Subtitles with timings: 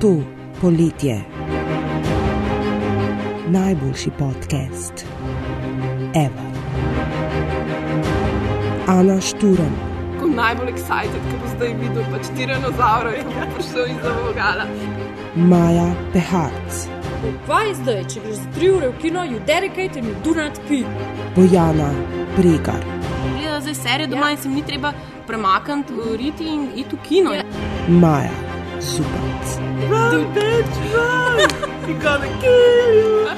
[0.00, 0.16] To
[0.60, 1.20] poletje.
[3.48, 5.06] Najboljši podcast.
[6.14, 6.50] Eva.
[8.86, 9.72] Ana Šturen,
[10.20, 14.64] Ko najbolj excited, ker bo zdaj videl pač tiranozaura in bo prišel iz Avogala.
[15.36, 16.86] Maja Peharc,
[17.46, 20.60] Kaj zdaj, če greš za tri ure v kino, you dedicate and you do not
[20.68, 20.84] pee.
[21.36, 21.92] Bojana
[22.36, 22.84] Bregar,
[23.38, 24.30] Gleda zdaj serijo doma ja.
[24.30, 24.92] in se mi ni treba
[25.26, 27.34] premakniti, uriti in iti v kino.
[27.34, 27.44] Ja.
[27.88, 28.49] Maja
[28.80, 29.46] Zupac,
[29.90, 31.38] Run, bitch, run!
[31.86, 33.28] He gonna kill you!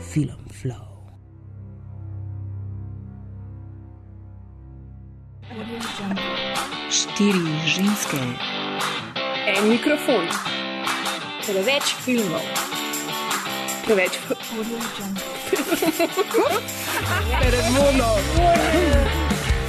[0.00, 0.88] Film Flow.
[6.90, 8.16] Štiri ženske,
[9.46, 10.26] En mikrofon,
[11.46, 12.40] Preveč filmov.
[13.84, 14.18] preveč
[17.40, 18.10] Peremono.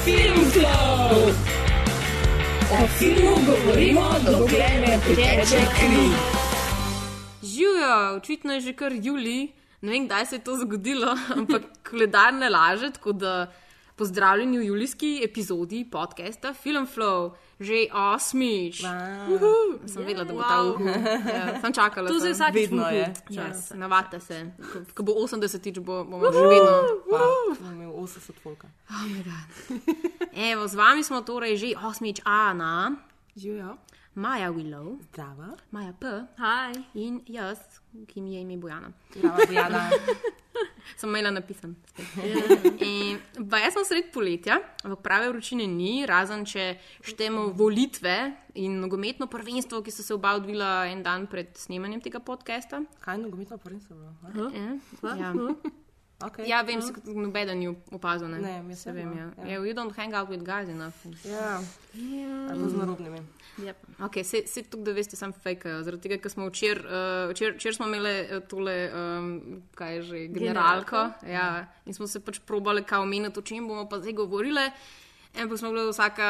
[0.05, 1.33] Film flow!
[2.73, 6.05] O filmu govorimo, dokler ne priteče kri.
[7.43, 12.33] Živijo, očitno je že kar Juli, ne vem, kdaj se je to zgodilo, ampak koledar
[12.33, 13.51] ne laže, tako da
[13.95, 18.83] pozdravljeni v julijski epizodi podcasta Film Flow, že osmič.
[18.83, 19.87] Wow.
[19.87, 20.83] Sem vedela, da bo ta uhu.
[21.23, 22.11] Ja, sem čakala.
[22.11, 22.35] To sem.
[22.35, 23.07] vsakič Vedno je.
[23.31, 26.75] Yes, navadite se, ko, ko bo 80-tič, bo, bomo že vedno.
[27.07, 27.23] pa
[27.55, 28.67] sem imel 80 volka.
[30.35, 32.93] Evo, z vami smo torej že osmič Ana,
[33.33, 33.77] Živijo.
[34.13, 36.05] Maja Willow, Zdrava, Maja P.
[36.37, 36.69] Hi.
[36.93, 37.57] in jaz,
[38.05, 38.93] ki mi je ime Bojana.
[39.09, 39.89] zdrava, Bojana.
[40.97, 41.75] Sem imela napisan.
[42.79, 48.15] In, pa jaz sem sred poletja, ampak prave vročine ni, razen če štemo volitve
[48.55, 52.83] in nogometno prvenstvo, ki so se oba odvila en dan pred snemanjem tega podcasta.
[53.03, 54.49] Kaj nogometno prvenstvo bilo?
[54.51, 54.57] a?
[54.57, 55.33] Ja, ja.
[56.23, 56.47] Okay.
[56.47, 58.27] ja vem, se nobeden ni opazil.
[58.31, 59.09] Ne, Ne, mi se sem, vem.
[59.09, 59.31] no, Ja.
[59.43, 59.47] ja.
[59.53, 59.59] Ja.
[59.59, 60.95] You don't hang out with guys enough.
[61.25, 61.59] Ja,
[62.49, 63.19] ali z narobnimi.
[63.57, 63.75] Yep.
[63.99, 65.69] Okay, se, se tukaj, da veste, sem fake.
[65.85, 70.01] Zaradi tega, ker smo včeraj, uh, včer, včer smo imeli eh, tole, um, kaj je
[70.01, 70.39] že, generalko.
[70.41, 71.31] Generalko.
[71.31, 74.67] Ja, in smo se pač probali, kaj omeniti, o čem bomo pa zdaj govorili.
[75.33, 76.25] Ampak smo bili vsaka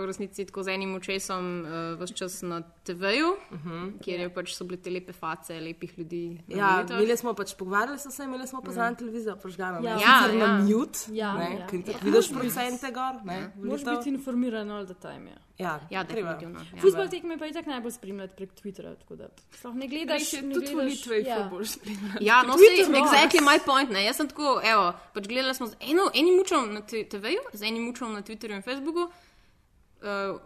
[0.00, 3.92] v resnici tako z enim očesom uh, vse čas na TV-ju, uh -huh.
[4.00, 6.40] kjer je pač so bile te lepe face, lepih ljudi.
[6.48, 9.80] Ja, imeli smo pač pogovarjali se, imeli smo pa za televizijo požgano.
[9.84, 9.90] Ja.
[10.00, 10.46] Ja, ja.
[10.46, 11.66] na mute, Ja, ne, ja.
[11.66, 11.94] ker Ja.
[12.02, 13.96] vidiš procente gor, ne, Moraš volitev.
[13.96, 15.30] biti informiran all the time.
[15.30, 15.36] Ja.
[15.58, 16.60] Ja, Ja, definitivno.
[16.60, 16.80] Ja.
[16.80, 20.32] Futbol tekme pa je tako najbolj spremljati prek Twitterja, tako da sploh ne gledaš.
[20.32, 21.48] Ne tudi gledaš- volitve je ja.
[21.50, 22.24] bolj spremljati.
[22.24, 23.10] Ja, no, Twitter rocks.
[23.10, 23.90] exactly my point.
[23.90, 24.04] Ne.
[24.04, 27.84] Jaz sem tako, evo, pač gledala smo z eno, enim mučom na TV-ju, z enim
[27.84, 29.00] mučom na Twitterju in Facebooku.
[29.00, 30.40] Uh,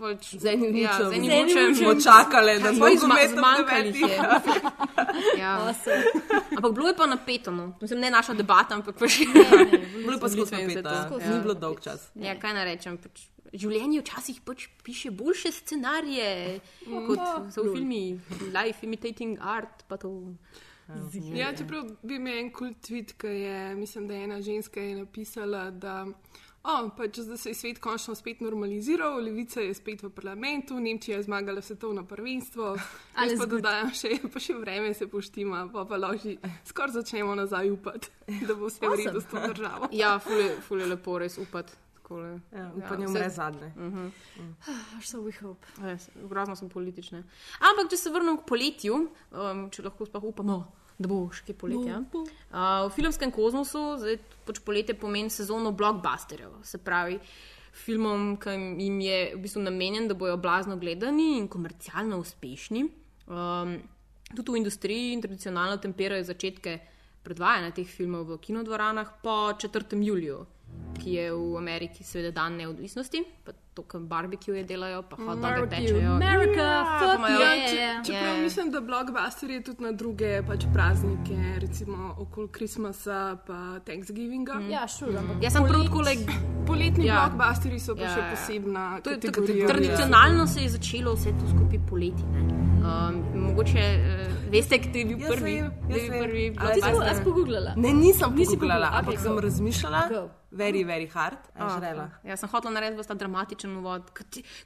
[0.00, 1.06] pač, Z enim ja, mučem.
[1.06, 1.74] z enim mučem.
[1.74, 2.86] Smo čakali, da smo
[3.28, 4.18] zmanjkali jih je.
[5.38, 5.58] Ja.
[5.58, 6.04] Awesome.
[6.50, 7.76] Ampak bilo je pa napeto, no.
[7.80, 9.18] Mislim, ne naša debata, ampak pač.
[10.00, 11.18] Bilo je pa skozi Volitve in vse napeta, to.
[11.18, 11.40] ni Ja.
[11.40, 12.10] bilo dolg čas.
[12.16, 12.96] Ja, kaj naj rečem.
[12.98, 13.22] Pač,
[13.52, 16.60] življenje včasih pač piše boljše scenarije,
[17.06, 19.84] kot so v filmih Life Imitating Art.
[19.88, 20.34] pa to.
[21.34, 24.96] Ja, čeprav bi imel en kul tweet, ki je, mislim, da je ena ženska je
[24.96, 26.04] napisala, da
[26.62, 31.16] oh, pač, da se je svet končno spet normaliziral, levica je spet v parlamentu, Nemčija
[31.16, 32.76] je zmagala svetovno prvenstvo.
[33.16, 37.70] Jaz pa dodajam še, pa še vreme se poštima, pa pa loži, skoraj začnemo nazaj
[37.70, 38.10] upati,
[38.46, 39.88] da bo vse v redu s to državo.
[39.92, 41.72] Ja, fule, fule lepo, res upati.
[42.00, 42.40] takole.
[42.52, 43.68] Ja, upanje Ja, umre vse- zadnje.
[45.02, 45.66] So we hope.
[45.78, 47.22] Res, Grozno smo politične.
[47.60, 48.96] Ampak, če se vrnem k poletju,
[49.30, 50.56] um, če lahko sploh upamo,
[51.00, 52.02] da bo še kaj poletja.
[52.12, 54.18] Uh, v filmskem kozmosu zdaj
[54.48, 56.58] pač poletje pomeni sezono blockbusterjev.
[56.66, 57.16] Se pravi,
[57.84, 62.84] filmom, ki jim je v bistvu namenjen, da bojo blazno gledani in komercialno uspešni.
[63.30, 63.78] Um,
[64.34, 66.78] tudi v industriji in tradicionalno temperajo začetke
[67.24, 69.96] predvajanja teh filmov v kinodvoranah po 4.
[70.04, 70.44] juliju.
[71.00, 76.12] Ki je v Ameriki, seveda, dan neodvisnosti, pa to, kar barbecue delajo, pa Barbecue, pečejo.
[76.12, 76.66] America,
[76.98, 78.04] fuck imajo- yeah.
[78.04, 78.42] Čeprav Je.
[78.42, 84.60] mislim, da blockbuster je tudi na druge pač praznike, recimo okoli Krismasa pa Thanksgivinga.
[84.68, 85.42] Ja, šur, ampak.
[85.42, 86.32] Jaz sem prav tako, like,
[86.66, 87.14] Poletni Ja.
[87.14, 87.28] ja.
[87.28, 88.30] blockbusteri so pa Ja, ja, še ja.
[88.30, 89.18] posebna To je
[89.66, 92.22] tradicionalno se je začelo vse to skupaj poleti.
[92.24, 92.69] ne.
[92.90, 94.02] Um, mogoče uh,
[94.48, 95.54] veste, kdo je bil Jaz prvi.
[95.54, 97.08] vem, kdo je jaz bil prvi A Ti si blockbuster?
[97.08, 97.72] jaz pogooglala.
[97.76, 100.22] Ne, nisem Nisi pogooglala, ampak okej, sem razmišljala, Go.
[100.52, 102.06] very, very hard, a Ah, žrela.
[102.24, 104.02] Ja, sem hotel narediti ta dramatičen uvod.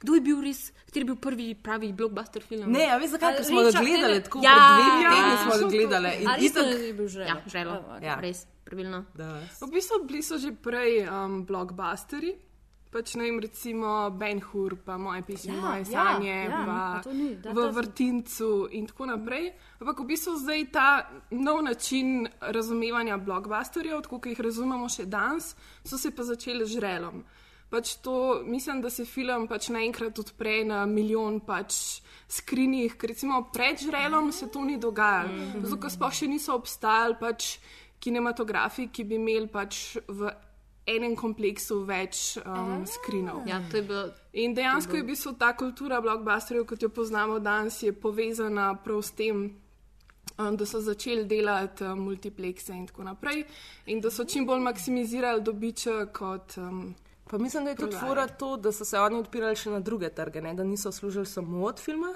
[0.00, 2.72] Kdo je bil res, kateri je bil prvi pravi blockbuster film?
[2.72, 5.36] Ne, a veš zakaj, A, ker smo ga gledali, tako Ja, pred dvemi ja, tedni
[5.36, 6.10] smo ga so gledali.
[6.14, 7.26] In Ali itak, isto je bil žrel?
[7.28, 7.72] Ja, žrelo.
[7.74, 8.04] Oh, okay.
[8.04, 8.14] Ja.
[8.16, 9.04] Res, pravilno.
[9.14, 9.28] da,
[9.60, 12.32] V bistvu bili so že prej um, blockbusteri.
[12.94, 16.60] Pač ne vem, recimo Ben Hur, pa moje pisme, Ja, moje ja, sanje, ja,
[17.02, 19.48] pa ni, that v vrtincu in tako naprej.
[19.82, 20.88] Ampak v bistvu zdaj ta
[21.34, 27.24] nov način razumevanja blockbusterjev, tako kot jih razumemo še danes, so se pa začeli žrelom.
[27.74, 32.00] pač to, mislim, da se film pač naenkrat odpre na milijon pač
[32.30, 35.64] skrinih, ker recimo pred žrelom se to ni dogajalo.
[35.64, 37.56] Zato, ker sploh še niso obstajali pač
[38.04, 40.30] kinematografi, ki bi imeli pač v
[40.86, 43.44] enem kompleksu več um, skrinov.
[43.48, 44.04] Ja, to je bilo.
[44.32, 49.00] In dejansko je v bistvu ta kultura blockbusterjev, kot jo poznamo danes, je povezana prav
[49.02, 49.46] s tem,
[50.36, 53.46] um, da so začeli delati um, multiplexe in tako naprej,
[53.86, 56.58] in da so čim bolj maksimizirali dobiček kot.
[56.58, 56.94] Um,
[57.24, 60.10] Pa mislim, da je tudi fora to, da so se oni odpirali še na druge
[60.12, 60.52] trge, ne?
[60.54, 62.12] da niso služili samo od filma.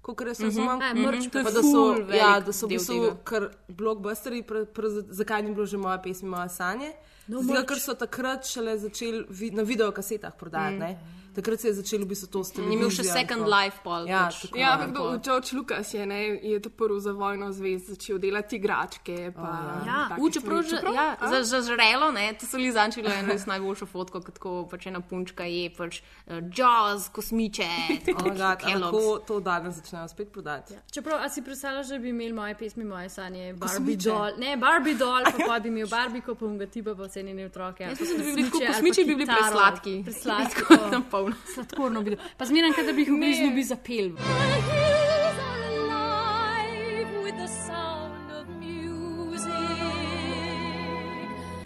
[0.00, 3.48] Kot jaz razumem, merch pa je Pa da so, ja, da so v bistvu, ker
[3.68, 6.92] blockbusteri, pre, pre, zakaj ni bilo že moje pesmi, moje sanje?
[7.30, 7.68] No, merch.
[7.70, 10.94] ker so takrat šele začeli vi, na videokasetah prodajati.
[10.94, 11.19] Mm.
[11.40, 12.64] Takrat se je začelo v bistvu to s tem.
[12.64, 14.04] Ni imel še Second Life, pol.
[14.04, 14.40] Ja, pač.
[14.42, 14.54] tako.
[14.54, 18.18] Ja, Ja, ampak kdo- George Lucas je, ne, je to prvi za vojno zvezd začel
[18.18, 19.32] delati igračke.
[19.32, 19.50] Pa,
[19.82, 20.08] Ja.
[20.08, 23.46] take U, čeprav, že, ja, za, za žrelo, ne, to so li zančili eno res
[23.46, 27.68] najboljšo fotko, kot ko pač ena punčka je, pač uh, Jaws, kosmiče,
[28.04, 30.74] tako Oh, God, a lahko to danes začnejo spet prodati.
[30.74, 30.80] Ja.
[30.90, 34.10] Čeprav, a si predstavljaš, da bi imeli moje pesmi, moje sanje, Barbie Kosmiče.
[34.10, 37.22] doll, ne Barbie doll, pa, pa bi imel Barbie, ko pa unga tipa, pa vse
[37.22, 37.82] njene otroke.
[37.82, 39.94] Jaz mislim, da bi bili tako kosmiči, bi bili presladki.
[40.04, 40.60] Presladki.
[40.62, 41.29] Tako na polno.
[41.54, 42.22] Sladkorno bi bilo.
[42.36, 44.10] Pa zmeraj, da bi jih bližnju bi zapel.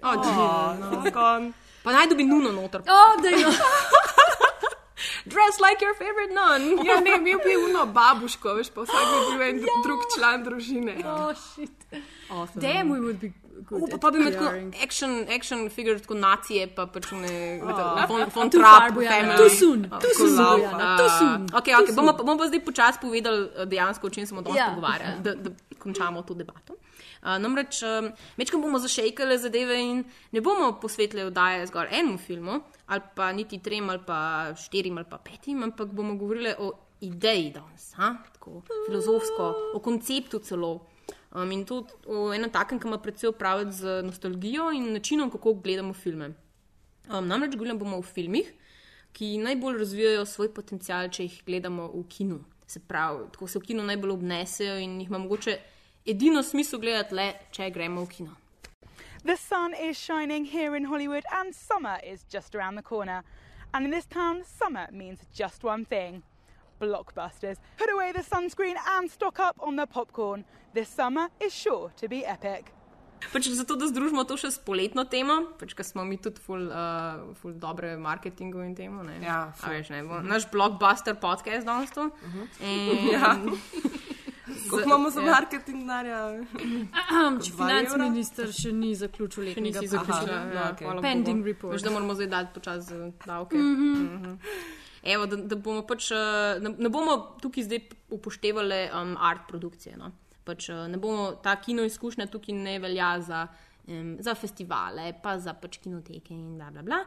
[0.06, 1.52] Oh, Oh, no.
[1.82, 2.80] pa naj dobi nuno noter.
[2.80, 3.48] O, da jo.
[5.32, 6.86] Dress like your favorite nun.
[6.86, 9.76] Ja, ne, imel bi uno babuško, veš, pa vsak bi bil en ja.
[9.84, 10.96] drug član družine.
[11.04, 11.86] Oh, shit.
[12.30, 12.60] Awesome.
[12.60, 13.32] Damn, we would be.
[13.70, 14.48] Uh, pa, pa bi imel tako
[14.84, 18.08] action, action figure, tako nacije, pa pač ne, oh.
[18.08, 19.14] von, von Too trap, far, Bojana.
[19.14, 19.36] family.
[19.36, 19.82] Too soon.
[19.88, 20.28] Too cool.
[20.28, 20.70] soon, laufa.
[20.72, 20.96] Bojana.
[20.98, 21.46] Too soon.
[21.60, 21.94] Okay, okay.
[21.94, 24.66] Bomo, bomo pa zdaj počasi povedali eh, dejansko, o čem smo danes Ja.
[24.66, 24.74] ja.
[24.74, 26.74] pogovarjali, da, da končamo to debato.
[27.24, 32.60] Uh, namreč, um, večkrat bomo zašejkali zadeve in ne bomo posvetili oddaje zgolj enemu filmu,
[32.86, 37.50] ali pa niti trem, ali pa štirim, ali pa petim, ampak bomo govorili o ideji
[37.54, 38.16] danes, ha?
[38.32, 40.80] tako filozofsko, o konceptu celo.
[41.34, 45.56] Um, in tudi o enem takem, ki ima predvsej opraviti z nostalgijo in načinom, kako
[45.64, 46.28] gledamo filme.
[47.10, 48.52] Um, namreč govorimo bomo o filmih,
[49.12, 52.38] ki najbolj razvijajo svoj potencial, če jih gledamo v kinu.
[52.66, 55.56] Se pravi, tako se v kinu najbolj obnesejo in jih ima mogoče
[56.06, 58.36] edino smisel gledati le, če gremo v kino.
[59.24, 63.24] The sun is shining here in Hollywood, and summer is just around the corner.
[63.72, 66.22] And in this town, summer means just one thing
[66.84, 67.56] blockbusters.
[67.78, 70.44] Put away the sunscreen and stock up on the popcorn.
[70.74, 72.72] This summer is sure to be epic.
[73.32, 76.66] Pač zato, da združimo to še s poletno temo, pač, ker smo mi tudi ful,
[76.68, 79.02] uh, ful dobre marketingu in temu.
[79.02, 79.14] Ne?
[79.22, 79.72] Ja, A ful.
[79.72, 82.10] veš, ne, bo, naš blockbuster podcast danes to.
[82.60, 83.32] In, Ja.
[84.70, 85.30] Koliko imamo za ja.
[85.30, 86.18] marketing denarja?
[87.42, 88.08] Če finančni evra?
[88.10, 89.96] minister še ni zaključil Še letnega nisi.
[89.96, 90.20] Aha,
[90.54, 90.86] Ja, okej.
[90.86, 91.74] hvala Pending report.
[91.74, 93.56] Veš, da moramo zdaj dati počasi za davke.
[93.56, 94.36] Mm -hmm.
[95.04, 97.82] Evo, da, da bomo pač, eh, ne, ne bomo tukaj zdaj
[98.16, 99.98] upoštevali um, art produkcije.
[100.00, 100.10] No?
[100.48, 103.42] Pač, eh, ne bomo, ta kino izkušnja tukaj ne velja za,
[103.86, 107.02] um, za festivale, pa za pač kinoteke in bla bla bla.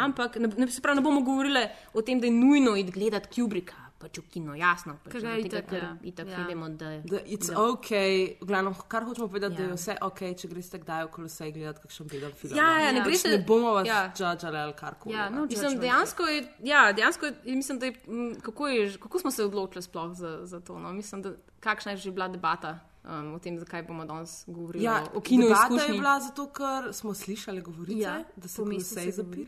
[0.00, 3.91] Ampak ne, ne, pravi, ne bomo govorili o tem, da je nujno iti gledati Kubricka.
[4.02, 4.96] Pač v kino, jasno.
[5.04, 5.90] Pač, zaradi tega, itak, ker ja.
[6.10, 6.40] itak Ja.
[6.48, 7.00] vemo, da je.
[7.06, 7.90] Da it's ok,
[8.42, 9.58] v glavnem, kar hočemo povedati, ja.
[9.58, 9.68] da Ja.
[9.68, 12.56] je vse ok, če greste kdaj v kolosej gledati kakšen beden film.
[12.56, 13.04] Ja, ja, ne Ja.
[13.04, 13.28] gre Pač se.
[13.28, 14.00] ne bomo vas ja.
[14.10, 14.32] ja.
[14.32, 15.14] judžali ali karkoli.
[15.14, 15.36] Ja, ne.
[15.36, 19.30] no, Mislim, dejansko je, ja, dejansko je, mislim, da je, m, kako, je, kako smo
[19.30, 20.78] se odločili sploh za, za to.
[20.78, 20.92] No?
[20.92, 25.04] Mislim, da kakšna je že bila debata um, o tem, zakaj bomo danes govorili Ja,
[25.14, 25.54] o, kinu je
[25.90, 29.46] bila zato, ker smo slišali govorice, Ja, ja, da se kolosej se govori.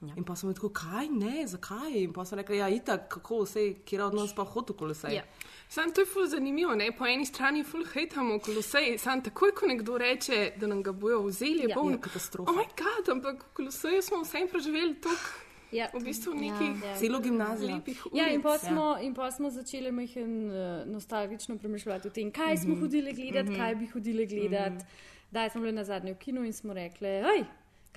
[0.00, 0.14] Ja.
[0.16, 1.90] In pa smo tako, kaj ne, zakaj?
[1.96, 5.14] In pa so rekli, ja, itak, kako vse, kjer od nas pa hodi v kolosej.
[5.14, 5.24] Ja.
[5.68, 6.92] Sam to je ful zanimivo, ne?
[6.92, 11.22] po eni strani ful hejtamo kolosej, sam takoj, ko nekdo reče, da nam ga bojo
[11.22, 11.74] vzeli, je Ja.
[11.74, 12.50] polno Ja, katastrofa.
[12.52, 15.28] Oh god, ampak v koloseju smo vsem preživeli toliko,
[15.72, 15.90] Ja.
[15.92, 16.94] v bistvu nekih Ja.
[16.96, 17.74] Celo gimnazijo.
[17.74, 18.14] lepih ulic.
[18.16, 20.54] Ja, in pa smo, in pa smo začeli majhen uh,
[20.86, 22.80] nostalgično premišljati o tem, kaj smo Mhm.
[22.80, 24.84] hodili gledati, kaj bi hodili gledati.
[25.30, 27.44] Daj smo bili na zadnje v kinu in smo rekli, hej,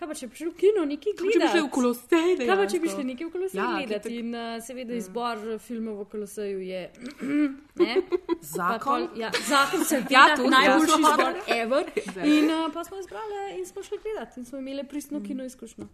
[0.02, 1.60] kaj pa če bi šli v kino, nekaj Če bi šli gledati.
[1.60, 4.04] v kolosej, Kaj pa če bi šli nekaj v kolosej Ja, ja, gledati?
[4.04, 6.82] tak- In uh, seveda izbor uh, filmov v koloseju je.
[7.80, 7.94] ne?
[8.02, 8.82] Pa Zakon.
[9.06, 10.98] pol- Ja, zakon se Ja, ja, tudi, najboljši ja.
[10.98, 11.86] izbor ever.
[12.34, 15.86] In uh, pa smo izbrali in smo šli gledati in smo imeli pristno kino izkušnjo.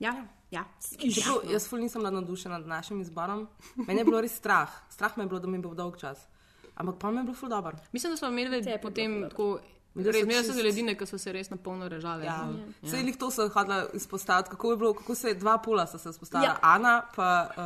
[0.00, 0.12] Ja,
[0.50, 0.64] ja.
[0.90, 3.46] Čeprav Jaz ful nisem bila navdušena nad našim izborom.
[3.78, 4.66] Meni je bilo res strah.
[4.90, 6.26] Strah me je bilo, da mi bo dolg čas.
[6.74, 7.76] Ampak pa mi je bilo ful dobro.
[7.92, 9.60] Mislim, da smo imeli potem tako.
[9.94, 12.24] Da so so čist- ledine, ki so se res na polno režale.
[12.24, 12.48] Ja.
[12.48, 12.64] Ja.
[12.82, 15.98] Vse jih to sem hodila izpostaviti, kako je bilo, kako se je dva pola sta
[15.98, 16.48] se izpostavila.
[16.48, 16.52] Ja.
[16.52, 16.58] Ja.
[16.62, 17.56] Ana pa uh,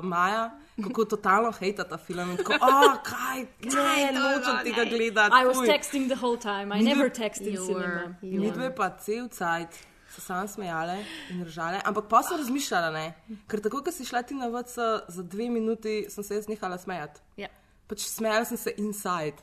[0.00, 0.50] uh, Maja,
[0.82, 2.30] kako totalno hejta ta film.
[2.30, 5.32] In Tako, oh, kaj, kaj, nočem tega gledati.
[5.32, 6.68] I was fuj." texting the whole time.
[6.72, 8.16] I never dve- text in You cinema.
[8.22, 9.72] you Mi dve pa cel cajt
[10.10, 13.14] se same smejale in držale, ampak pa sem razmišljala, ne?
[13.48, 14.74] ker tako, ko si šla ti na VC
[15.08, 17.20] za dve minuti, sem se jaz nehala smejati.
[17.36, 17.48] Ja.
[17.86, 19.38] Pač smejala sem se inside.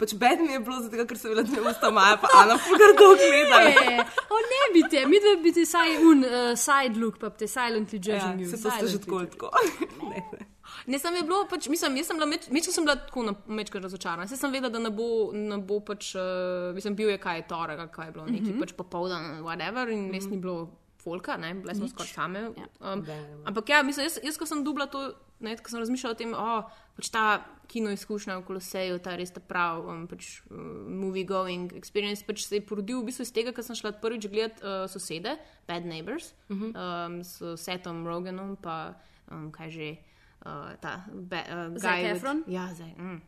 [0.00, 2.94] Pač bed mi je bilo zato, ker sem bila dve usta maja, pa Ana fugar
[2.98, 3.70] to gledala.
[3.70, 7.30] E, o ne bi te, mi dve bi ti saj un uh, side look, pa
[7.30, 8.50] te silently Ja, judging you.
[8.50, 9.50] se to ste že tako tako.
[10.10, 10.46] Ne, ne.
[10.88, 13.80] Ne, sem je bilo, pač, mislim, jaz sem bila, meč, mečko sem bila tako mečko
[13.84, 14.26] razočarana.
[14.28, 17.78] Saj sem vedela, da ne bo, ne bo pač, uh, mislim, bil je kaj torek,
[17.84, 18.60] ali kaj je bilo, neki mm -hmm.
[18.64, 20.70] pač popoldan, whatever, in res ni bilo
[21.02, 22.42] folka, ne, bile smo skoraj same.
[22.80, 23.04] Um,
[23.44, 26.34] ampak ja, mislim, jaz, jaz ko sem dubla to, ne, ko sem razmišljala o tem,
[26.34, 27.24] oh, pač ta
[27.68, 30.56] kino izkušnja v Koloseju, ta res ta prav, um, pač uh,
[30.88, 34.28] movie going experience, pač se je porodil v bistvu iz tega, ker sem šla prvič
[34.32, 35.36] gledat uh, sosede,
[35.68, 36.72] Bad Neighbors, uh -huh.
[36.74, 38.94] um, s Setom Roganom, pa
[39.30, 39.96] um, kaj že.
[40.38, 42.44] Uh, ta be, uh, with- Efron?
[42.46, 42.94] Ja, zdaj.
[42.98, 43.20] Mm.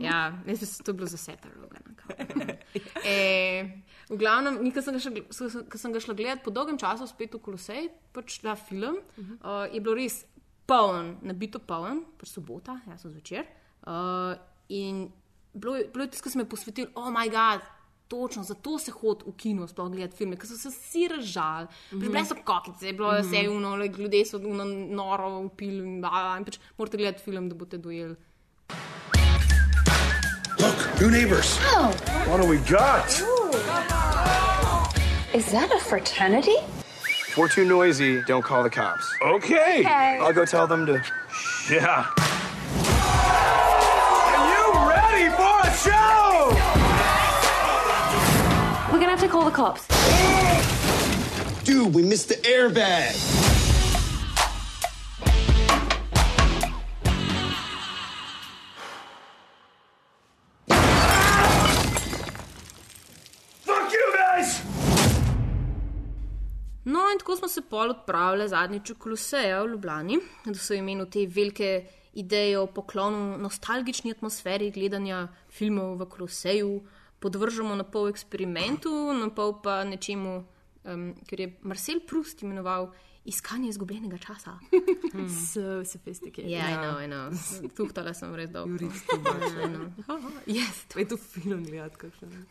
[0.00, 1.90] Ja, jaz mislim, to je bilo za Seta Rogana.
[1.96, 2.16] kao.
[3.04, 7.08] E, v glavnem, mi, ko sem, so- ko sem ga šla gledati po dolgem času
[7.08, 9.00] spet v Kolosej, pač ta film,
[9.40, 10.24] uh, je bilo res
[10.68, 13.48] poln, nabito poln, pač sobota, jaz sem zvečer.
[13.82, 14.36] Uh,
[14.68, 15.08] in
[15.52, 17.70] bilo je, bilo je tisto, ko sem me posvetil, oh moj bog.
[18.12, 21.64] Točno, zato se hodi v kino sploh gledati filme, ker so se vsi ražali.
[21.64, 22.00] Mm -hmm.
[22.00, 23.28] Bile so kokice, je bilo mm -hmm.
[23.28, 27.48] vse uno, ljudje so uno noro upili in, bla, bla, in pač morate gledati film,
[27.48, 28.16] da boste dojeli.
[30.60, 31.58] Look, new neighbors.
[32.28, 33.41] What do we got?
[35.34, 36.56] Is that a fraternity?
[37.28, 39.10] If we're too noisy, don't call the cops.
[39.22, 39.82] Okay.
[39.86, 41.02] I'll go tell them to.
[41.70, 42.04] Yeah.
[44.28, 46.50] Are you ready for a show?
[48.92, 49.86] We're gonna have to call the cops.
[51.64, 53.51] Dude, we missed the airbag.
[67.32, 71.86] Tako smo se pol odpravili zadnjič v Koloseja v Ljubljani, da so imeli te velike
[72.12, 76.82] ideje o poklonu nostalgični atmosferi gledanja filmov v Koloseju,
[77.24, 80.34] podvržemo na pol eksperimentu, na pol pa nečemu,
[80.84, 82.90] um, ker je Marcel Proust imenoval
[83.24, 84.58] iskanje izgubljenega časa.
[85.52, 86.50] So sophisticated.
[86.50, 87.70] Ja, yeah, I know, I know.
[87.76, 88.76] Tuhtala sem res dolgo.
[88.76, 89.08] Jurist,
[90.92, 92.44] to Je to film gledati, kakšen.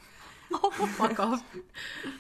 [0.52, 1.40] Oh.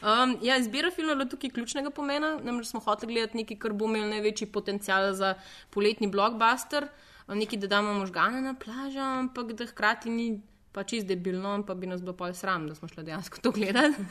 [0.01, 2.39] Um, ja, izbira filma je bila tukaj ključnega pomena.
[2.43, 5.33] Namreč smo hoteli gledati nekaj, kar bo imel največji potencial za
[5.69, 6.88] poletni blockbuster,
[7.27, 11.75] um, nekaj, da damo možgane na plažo, ampak da hkrati ni pa čist debilno, pa
[11.75, 14.05] bi nas bilo pol sram, da smo šli dejansko to gledati.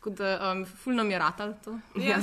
[0.00, 1.74] Tako da, um, ful nam je ratal to.
[1.96, 2.16] Ja,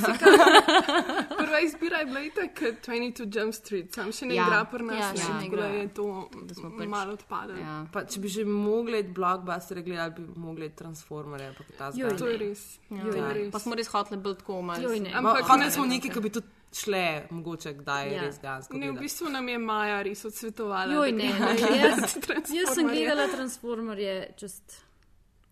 [1.38, 4.44] Prva izbira je bila itak 22 Jump Street, sam še ne Ja.
[4.44, 5.62] igra pri nas, Ja, ja, še ne tako igra.
[5.62, 6.06] da je to
[6.54, 7.56] smo pač- malo odpadlo.
[7.56, 7.86] Ja.
[7.94, 11.54] Pa, če bi že mogli gledati blockbuster, gledali bi mogli gledati Transformerje.
[11.54, 12.18] pa ta zdaj.
[12.18, 12.80] To je res.
[12.90, 13.04] Ja.
[13.04, 13.52] To je res.
[13.52, 14.90] Pa smo res hoteli biti tako malo.
[14.90, 15.14] Ne.
[15.14, 18.14] Ampak Ampak ne- smo neki, ki bi tudi šle, mogoče kdaj Ja.
[18.14, 18.22] ja.
[18.24, 18.74] res dejansko.
[18.74, 19.04] Ne, v gledati.
[19.04, 20.94] bistvu nam je Maja res odsvetovala.
[20.94, 24.82] Joj, ne, ne, gledati jaz, jaz sem gledala Transformerje, just,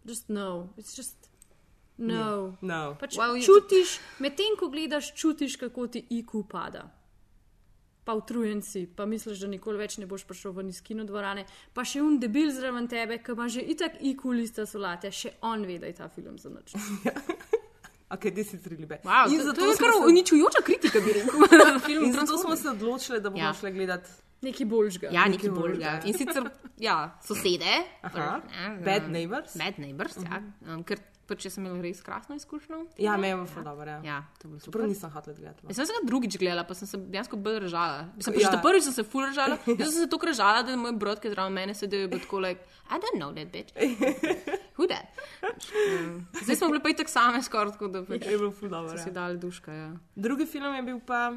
[0.04, 1.25] just no, it's just
[1.98, 2.58] no.
[2.62, 2.96] No.
[3.00, 6.92] Pač Well, you- čutiš, medtem ko gledaš, čutiš, kako ti IQ pada.
[8.06, 11.82] Pa utrujen si, pa misliš, da nikoli več ne boš prišel ven iz kinodvorane, pa
[11.84, 15.80] še un debil zraven tebe, ki ima že itak IQ lista solate, še on ve,
[15.80, 16.76] da je ta film za noč.
[18.08, 19.00] Ok, ti si tri libe.
[19.04, 21.42] Wow, in to, zato to je kar se- uničujoča kritika, bi rekel.
[22.06, 23.54] In zato smo se odločili, da bomo Ja.
[23.54, 24.10] šli gledati
[24.42, 25.10] Nekaj boljšega.
[25.10, 26.02] Ja, nekaj boljšega.
[26.06, 26.44] In sicer,
[26.78, 27.74] ja, sosede.
[28.04, 28.42] Aha.
[28.46, 29.56] Ne, Bad um, Neighbors.
[29.58, 30.42] Bad Neighbors, ja.
[30.68, 32.86] Um, ker pač jaz sem imel res krasno izkušnjo.
[32.98, 33.90] Ja, me je bilo dobro.
[33.92, 34.02] Ja.
[34.04, 34.18] Ja.
[34.60, 35.66] Čeprav nisem hotel gledati.
[35.68, 38.06] Jaz sem se ga drugič gledala, pa sem se dejansko bolj režala.
[38.20, 38.62] Sem pa Ja.
[38.62, 39.58] prvič sem se ful režala.
[39.80, 42.08] Jaz sem se tako režala, da je moj brat, ki je zraven mene sedel, je
[42.08, 43.74] bil tako like, I don't know that bitch.
[44.86, 45.08] That?
[45.42, 48.92] Um, zdaj smo bili pa itak same skoraj tako, da pač Je bilo ful dobro.
[48.92, 49.14] so si Ja.
[49.14, 49.72] dali duška.
[49.72, 49.92] Ja.
[50.16, 51.32] Drugi film je bil pa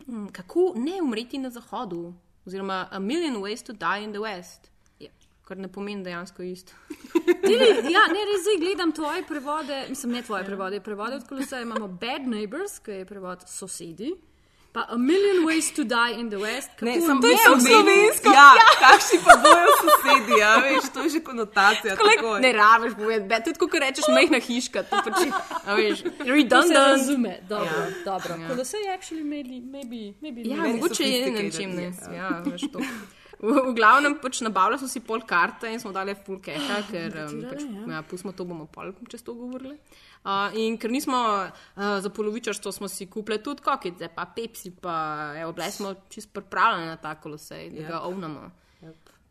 [0.00, 2.14] Mm, Kako ne umreti na zahodu?
[2.46, 4.69] Oziroma, A Million Ways to Die in the West.
[5.50, 6.72] Ja, kar ne pomeni dejansko isto.
[7.42, 11.62] Tili, ja, ne, res zdaj gledam tvoje prevode, mislim, ne tvoje prevode, prevode od Koloseja
[11.62, 14.12] imamo Bad Neighbors, ki je prevod sosedi,
[14.72, 16.70] pa A Million Ways to Die in the West.
[16.70, 18.30] kako Ne, sem ne bil umeti- slovensko.
[18.30, 18.68] Ja, ja.
[18.80, 21.96] kakšni pa bojo sosedi, ja, veš, to je že konotacija.
[21.98, 22.38] takoj.
[22.40, 25.30] Ne rabiš povedati, tudi ko rečeš majhna hiška, to pač je,
[25.66, 26.76] a veš, To se redundant.
[26.86, 27.90] razume, dobro, ja.
[28.04, 28.32] dobro.
[28.36, 28.48] Ja.
[28.48, 31.90] Kolosej actually maybe, maybe, maybe Ja, mogoče je čem ne.
[31.90, 32.06] yes.
[32.14, 32.78] Ja, veš to.
[33.40, 37.14] V, v glavnem pač nabavili smo si pol karte in smo dali full keha, ker
[37.24, 39.78] um, pač, ja, pustimo to, bomo pol čez to govorili.
[40.20, 44.96] Uh, in ker nismo uh, za polovičarstvo, smo si kupili tudi kokice, pa Pepsi, pa
[45.40, 48.50] evo, bili smo čist pripravljeni na ta kolosej, da ga ovnamo.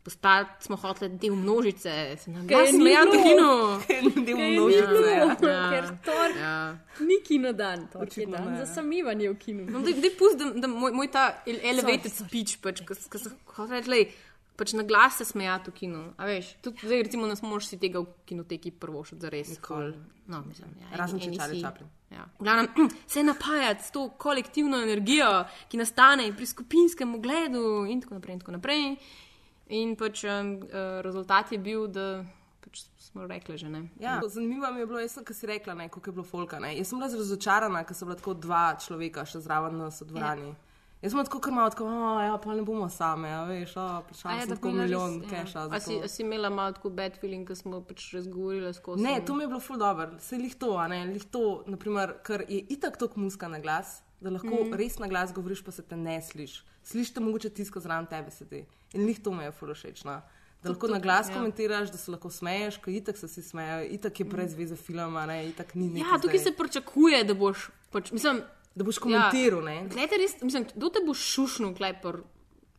[0.00, 3.22] Postali smo hoteli del množice, se nam je glas ni smejal v bilo.
[3.22, 3.50] kinu.
[4.16, 4.86] Del Ker je ni množice.
[4.86, 5.70] bilo, Ja.
[5.70, 6.78] ker tork Ja.
[7.00, 9.66] ni kino dan, tork je dan za samivanje v kinu.
[9.66, 13.18] No, daj, daj pust, da, da moj, moj ta ele- elevated Sorry, speech, pač, ko
[13.18, 14.04] sem hotel reči, lej,
[14.56, 16.14] pač na glas se smejati v kinu.
[16.16, 19.48] A veš, tudi zdaj recimo ne smeš si tega v kinoteki prvo še za res.
[19.50, 19.94] Nikoli.
[20.26, 21.88] No, mislim, ja, Razen eni- če si- Chaplin.
[22.10, 22.24] Ja.
[22.38, 22.68] V glavnem,
[23.06, 25.30] se napajati s to kolektivno energijo,
[25.68, 28.32] ki nastane pri skupinskem ogledu in tako naprej.
[28.34, 28.78] In, tako naprej.
[28.80, 28.96] in
[29.98, 30.52] pač um,
[31.06, 32.24] rezultat je bil, da
[32.60, 33.88] pač smo rekli že ne.
[34.00, 36.58] Ja, zanimivo mi je bilo, jaz ki si rekla, ne, koliko je bilo folka.
[36.58, 36.76] Ne.
[36.78, 40.50] Jaz sem bila razočarana, ker so bila tako dva človeka še zraven nas v dvorani.
[40.52, 40.58] Ja.
[41.00, 43.92] Jaz sem tako kar malo, tako, oh, ja, pa ne bomo same, a veš, oh,
[43.96, 45.28] A plačala je, sem tako bila res- milijon ja.
[45.30, 45.62] keša.
[45.72, 49.06] A si, a si imela malo tako bad feeling, ko smo pač razgovorili skozi.
[49.06, 52.18] Ne, to mi je bilo ful dobro, se lih to, a ne, lih to, naprimer,
[52.26, 54.76] ker je itak tok muska na glas, da lahko mm.
[54.76, 56.60] res na glas govoriš, pa se te ne slišiš.
[56.90, 58.64] Slišiš te mogoče tisto zraven tebe sedi.
[58.98, 60.04] In lih to mi je ful všeč.
[60.08, 60.20] No.
[60.60, 61.38] Da lahko na glas ja.
[61.38, 65.22] komentiraš, da se lahko smeješ, ker itak se vsi smejejo, itak je brez veze filma,
[65.30, 66.02] ne, itak ni nič.
[66.04, 68.42] Ja, tukaj se pričakuje, da boš, pač, mislim,
[68.74, 69.86] Da boš komentiral, ja.
[69.90, 72.22] Glede, res, mislim, kdo te bo šušnil, kaj pri,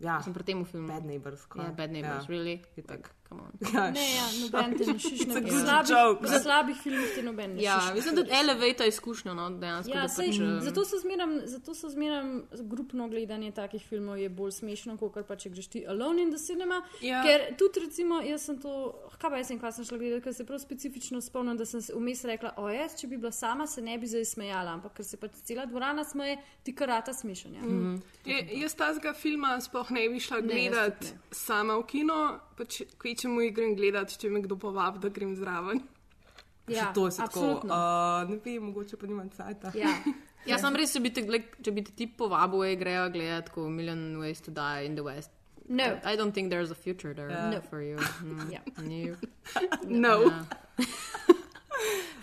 [0.01, 0.87] Ja, mislim, pri tem filmu?
[0.87, 1.41] bad neighbors.
[1.55, 2.31] Ja, bad neighbors, ja.
[2.31, 2.61] really?
[2.79, 3.11] Itak.
[3.11, 3.20] On.
[3.73, 5.33] Ja, Ne, ja, noben te ne šišne.
[5.33, 9.33] a V good slabih, v slabih filmih te noben ne Ja, mislim, da elevata izkušnja,
[9.33, 9.93] no, dejansko.
[9.93, 14.29] Ja, da sej, pač, zato so zmeram, zato so zmeram grupno gledanje takih filmov je
[14.29, 16.81] bolj smešno, kot pa če greš ti alone in the cinema.
[17.01, 17.21] Ja.
[17.23, 18.73] Ker tudi recimo, jaz sem to,
[19.21, 21.81] kaj pa jaz sem, kaj sem šla gledati, ker se prav specifično spomnim, da sem
[21.81, 24.97] se vmes rekla, o jaz, če bi bila sama, se ne bi zdaj smejala, ampak
[24.97, 27.61] ker se pač cela dvorana smeje, ti karata smešanja.
[27.61, 28.01] Mm.
[28.25, 32.17] Je, jaz tazga filma sploh ne bi šla gledati sama v kino,
[32.57, 35.81] pač kvečemu jih grem gledati, če me kdo povabi, da grem zraven.
[36.67, 37.73] Ja, to je tako, absolutno.
[37.73, 39.71] uh, ne vem, mogoče pa nimam cajta.
[39.75, 39.93] Ja.
[40.41, 41.21] Ja, sam res, če bi te,
[41.61, 45.03] če bi te ti povabil, ej, grejo gledati, ko Million Ways to Die in the
[45.05, 45.29] West.
[45.69, 45.99] No.
[46.03, 47.61] I don't think there's a future there No.
[47.61, 47.97] for you.
[48.25, 48.61] Mm, Ja.
[48.81, 49.21] no.
[49.85, 50.31] No.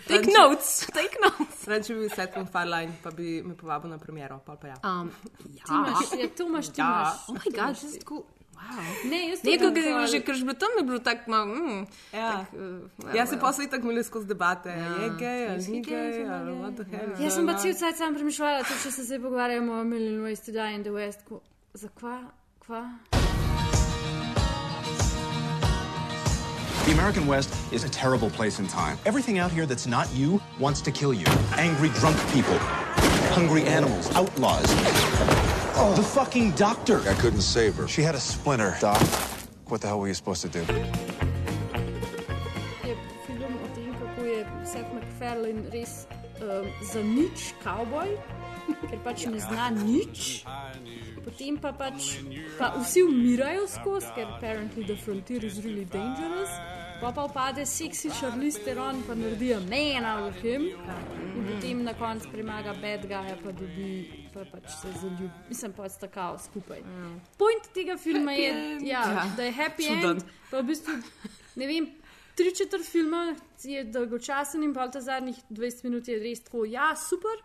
[0.07, 1.63] Take notes, take notes.
[1.63, 4.77] Če bi bil Seth MacFarlane, pa bi me povabil na premiero, pa pa ja.
[4.83, 5.79] Um, Ti ja.
[5.79, 6.87] imaš, ja, to imaš, ti Ja.
[6.89, 7.23] imaš.
[7.29, 8.23] Oh my god, this is cool.
[8.59, 8.85] Wow.
[9.05, 10.99] Ne, jaz Ne, tudi ko imam je pol- že, ker že bilo tam, je bilo
[10.99, 11.45] tako malo.
[11.47, 12.31] Mm, Ja.
[12.33, 14.89] tak, uh, Ja, se pa so itak imeli skozi debate, Ja.
[14.99, 17.15] je gej ali ni gej, ali what the hell.
[17.17, 20.39] Jaz sem pa cel cel sam premišljala, tudi če se zdaj pogovarjamo o Million Ways
[20.39, 21.25] to Die in the West.
[21.25, 21.41] Ko,
[21.73, 22.29] za kva?
[22.59, 22.83] kva?
[26.85, 28.97] The American West is a terrible place in time.
[29.05, 31.27] Everything out here that's not you wants to kill you.
[31.57, 32.57] Angry drunk people,
[33.31, 34.65] hungry animals, outlaws.
[35.79, 36.99] The fucking doctor.
[37.07, 37.87] I couldn't save her.
[37.87, 38.75] She had a splinter.
[38.81, 38.99] Doc,
[39.67, 40.59] what the hell were you supposed to do?
[42.83, 46.05] Je film o tem, kako je Seth MacFarlane res
[46.41, 48.11] um, za nič kavboj,
[48.91, 50.43] ker pač ne zna nič.
[51.23, 52.19] Potem pa pač
[52.59, 56.51] pa vsi umirajo skozi, ker apparently the frontier is really dangerous.
[57.01, 60.61] Pa pa upade seksi Charlize Theron, pa naredi man out of him.
[61.35, 63.91] In potem na koncu premaga bad guy, pa dobi,
[64.33, 65.29] pa pač se zaljubi.
[65.49, 66.81] Mislim, pa sta kao skupaj.
[67.37, 68.51] Point tega filma je,
[68.83, 69.03] ja,
[69.37, 70.09] da je happy Čuden.
[70.11, 70.97] end, pa v bistvu,
[71.55, 71.87] ne vem,
[72.35, 73.21] tri četrt filma
[73.63, 77.39] je dolgočasen in pa ta zadnjih 20 minut je res tako, ja, super.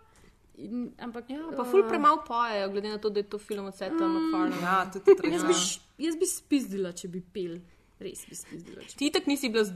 [0.56, 3.74] In, ampak, ja, pa ful premalo pojejo, glede na to, da je to film od
[3.74, 4.58] Seta MacFarlane.
[4.62, 7.56] Ja, tudi Jaz bi, š- jaz bi spizdila, če bi pel.
[8.04, 8.82] Res bi spizdila.
[8.82, 8.96] Če...
[8.96, 9.72] Ti tak nisi bila z,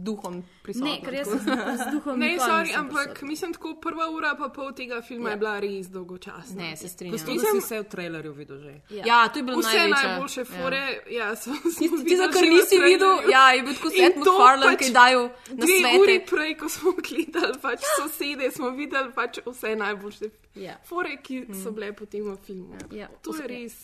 [0.00, 0.88] duhom prisotna.
[0.88, 1.40] Ne, ker jaz sem
[1.76, 3.28] z duhom Ne, sorry, ampak prisotna.
[3.28, 5.32] mislim, tako prva ura pa pol tega filma Ja.
[5.32, 6.56] je bila res dolgočasna.
[6.56, 7.12] Ne, se strinjam.
[7.14, 8.74] Pusti, da si vse v trailerju videl že.
[9.02, 10.08] Ja, to je bilo Vse največje.
[10.08, 13.90] najboljše fore, ja, ja so Ti, ti za kar nisi videl, ja, je bil tako
[13.90, 16.26] Seth MacFarlane, pač ki dajo na Dve uri svete.
[16.26, 20.26] prej, ko smo gledali pač sosede, smo videli pač vse najboljše
[20.56, 20.74] Ja.
[20.82, 22.74] fore, ki so bile potem v filmu.
[22.90, 23.06] Ja.
[23.20, 23.76] To je res.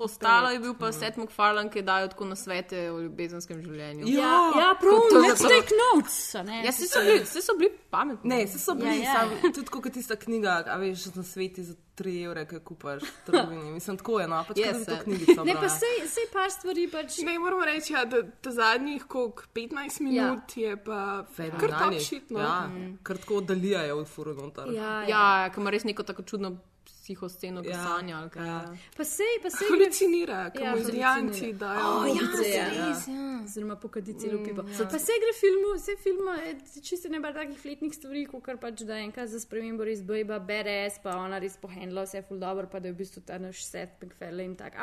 [0.00, 4.06] Ostalo je bil pa Seth MacFarlane, ki dajo tako na svete o ljubezenskem življenju.
[4.08, 6.34] Ja, ja prav, To je let's zato- take notes.
[6.34, 6.62] a Ne?
[6.64, 8.28] Ja, vsi so bili, vsi so bili pametni.
[8.30, 9.24] Ne, se so bili, Ja, ja, ja.
[9.44, 9.52] ja.
[9.52, 13.26] tudi kot tista knjiga, a veš, na sveti za 3 evre, ki jo kupaš v
[13.26, 13.72] trgovini.
[13.72, 15.02] Mislim, tako je, no, pač Yes, to sir.
[15.04, 15.44] knjigico.
[15.44, 15.68] Ne, pa brala.
[15.70, 17.18] sej, sej par stvari pač.
[17.20, 20.64] Ne, moramo reči, ja, da, da zadnjih koliko 15 minut ja.
[20.64, 22.00] je pa kar top Fenomenalni.
[22.00, 22.30] shit.
[22.30, 22.40] No.
[22.40, 22.70] Ja,
[23.02, 24.72] kar tako oddalijajo od furu noter.
[24.72, 25.08] Ja, ja.
[25.42, 26.56] Ja, ki ima res neko tako čudno
[27.00, 27.96] psihosceno, ki Ja,
[28.30, 28.46] kaj.
[28.46, 28.58] ja.
[28.96, 29.68] Pa sej, pa sej.
[29.70, 31.58] Halucinira, Ja, ko mu izdijanci halucinira.
[31.58, 31.86] dajo.
[31.90, 32.14] Oh, ja,
[32.46, 33.40] ja, Res, ja.
[33.44, 34.62] Oziroma pokadi celo pipo.
[34.68, 34.84] Ja.
[34.86, 38.56] Pa se gre filmu, vse filma, je čisto ne bar takih fletnih stvari, kot kar
[38.58, 42.68] pač da enkrat za spremembo res bojba, BRS, pa ona res pohendla vse ful dobro,
[42.68, 44.76] pa da je v bistvu ta naš set McFarlane tak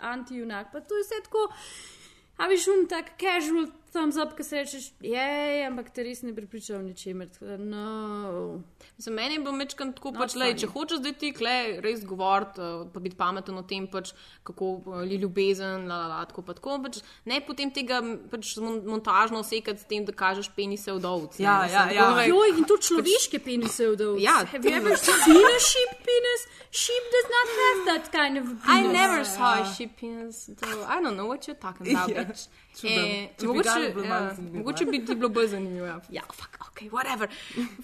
[0.00, 1.46] anti-junak, pa to je vse tako.
[2.40, 5.26] A veš, un tak casual thumbs up, ki se rečeš, je,
[5.66, 7.28] ampak te res ne pripričal v ničemer.
[7.58, 8.60] No.
[8.98, 12.60] Za mene bilo mečkan tako, Not pač, lej, če hočeš zdaj ti kle res govoriti,
[12.62, 14.12] uh, pa biti pameten o tem, pač,
[14.46, 18.00] kako uh, je ljubezen, la, la, la, tako pa tako, pač, ne potem tega
[18.30, 21.38] pač, mon- montažno osekati s tem, da kažeš penise vdovc.
[21.40, 21.44] ne.
[21.44, 22.08] Ja, ja, ja.
[22.10, 24.20] tako, Joj, in to človeške penise vdov.
[24.22, 26.46] Ja, Have you ever seen a sheep penis?
[26.70, 28.90] Sheep does not have that kind of penis.
[28.90, 32.08] I never saw a sheep penis, though I don't know what you're talking about.
[32.20, 32.48] Ja, bitch.
[32.88, 35.86] Eh, Če mogoče, bi ja, mogoče bi ti bilo bolj zanimivo.
[35.86, 37.28] Ja, ja fuck, ok, whatever.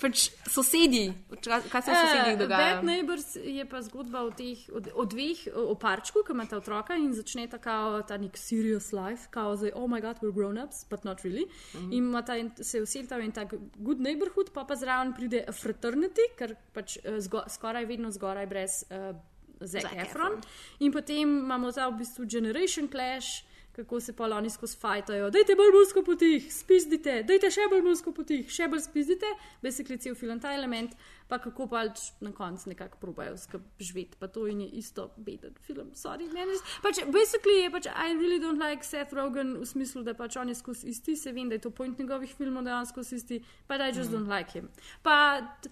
[0.00, 2.74] Pač sosedi, kaj, se v sosedih Eh, dogaja?
[2.74, 6.96] Bad Neighbors je pa zgodba o, teh, o, o dveh, o, parčku, ki imata otroka
[6.96, 10.58] in začne ta, kao, ta nek serious life, kao zdaj, oh my god, we're grown
[10.58, 11.46] ups, but not really.
[11.74, 11.94] Mm -hmm.
[11.96, 16.56] In en- se vselita v en tak good neighborhood, pa pa zraven pride fraternity, ker
[16.72, 19.16] pač eh, zgo, skoraj vedno zgoraj brez uh,
[19.60, 20.06] Zac Zac Efron.
[20.06, 20.40] Efron.
[20.78, 23.44] In potem imamo ta v bistvu generation clash.
[23.76, 28.12] Kako se pa oni skozi fajtajo, dajte bolj musko potih, spizdite, dajte še bolj musko
[28.16, 29.28] potih, še bolj spizdite,
[29.62, 30.94] basically cel film ta element,
[31.28, 34.16] pa kako pač na koncu nekako probajo skupaj živeti.
[34.16, 36.56] Pa to in je isto beden film, sorry, meni.
[36.56, 40.36] je- Pač, basically je pač, I really don't like Seth Rogen v smislu, da pač
[40.36, 42.86] on je skozi isti, se vem, da je to point njegovih filmov, da je on
[42.86, 44.14] skozi isti, but I just mm.
[44.16, 44.70] don't like him.
[45.02, 45.68] Pa, t-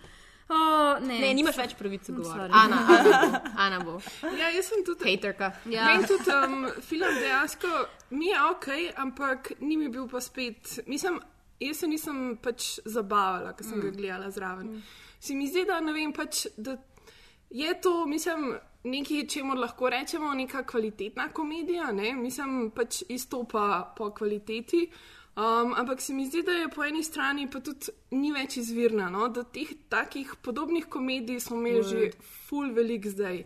[0.48, 1.18] oh, ne.
[1.20, 2.52] Ne, nimaš več pravice I'm govoriti.
[2.52, 3.40] Ana, Ana bo.
[3.66, 3.98] Ana bo.
[4.38, 5.07] Ja, jaz sem tudi.
[5.09, 5.52] Haterka.
[5.70, 5.87] Ja.
[5.90, 7.70] Meni tudi um, film dejansko
[8.14, 10.80] mi je ok, ampak ni mi bil pa spet.
[10.87, 11.20] Mislim,
[11.61, 13.87] jaz se nisem pač zabavala, ker sem mm.
[13.87, 14.76] ga gledala zraven.
[14.76, 14.85] Mm.
[15.20, 16.76] Se mi zdi, da ne vem, pač, da
[17.50, 18.54] je to, mislim.
[18.85, 22.11] Nekaj, čemu lahko rečemo, neka kvalitetna komedija, ne?
[22.12, 24.83] mislim, pač izstopa po kvaliteti.
[25.36, 29.10] Um, ampak se mi zdi, da je po eni strani pa tudi ni več izvirna.
[29.10, 29.28] No?
[29.28, 32.10] Da teh takih podobnih komedij smo imeli že
[32.48, 33.44] full velik zdaj.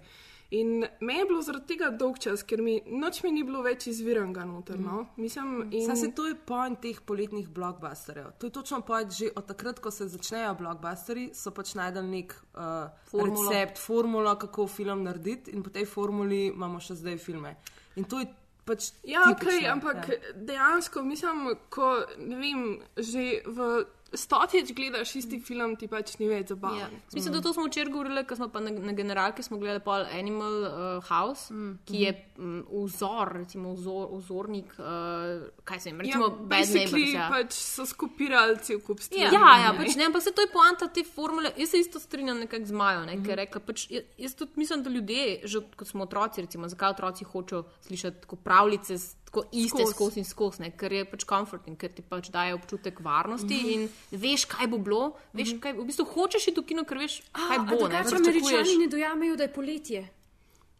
[0.50, 3.86] In me je bilo zaradi tega dolg čas, ker mi noč mi ni bilo več
[3.90, 4.78] izviranega noter.
[4.80, 5.02] No?
[5.20, 5.84] Mislim, in...
[5.84, 8.30] Saj se to je point teh poletnih blockbusterjev.
[8.40, 12.32] To je točno point, že od takrat, ko se začnejo blockbusteri, so pač najdel nek
[12.32, 13.44] uh, Formulo.
[13.50, 17.56] recept, formulo, kako film narediti, in po tej formuli imamo še zdaj filme.
[18.00, 18.32] In to je
[18.68, 18.90] pač.
[19.08, 20.18] Ja, ok, tipično, ampak ja.
[20.18, 20.34] ja.
[20.52, 22.64] dejansko mislim, ko ne vem,
[22.96, 23.68] že v
[24.12, 26.78] stotič gledaš isti film, ti pač ni več zabaven.
[26.80, 26.88] Ja.
[27.12, 30.06] Mislim, da to smo včeraj govorili, ko smo pa na, na generalki smo gledali pol
[30.12, 31.74] Animal uh, House, mm.
[31.84, 37.12] ki je um, vzor, recimo vzor, vzornik, uh, kaj se jim, recimo ja, Bad Neighbors.
[37.12, 37.28] Ja.
[37.32, 39.28] pač so skupirali cel kup stvari.
[39.28, 41.52] Ja, ja, ja pač ne, ampak se to je poanta te formule.
[41.56, 44.56] Jaz se isto strinjam nekako z Majo, ne, ker je rekla, pač, jaz, jaz tudi
[44.56, 49.44] mislim, da ljudje, že kot smo otroci, recimo, zakaj otroci hočejo slišati pravljice, s- tako
[49.52, 50.20] iste Skozi.
[50.20, 53.72] in skozi, ne, ker je pač comforting, ker ti pač daje občutek varnosti mm -hmm.
[54.12, 57.20] in veš, kaj bo bilo, veš, kaj, v bistvu hočeš iti v kino, ker veš,
[57.32, 57.88] kaj bo.
[57.88, 58.54] ne, Drugače pričakuješ.
[58.54, 60.08] američani ne dojamejo, da je poletje.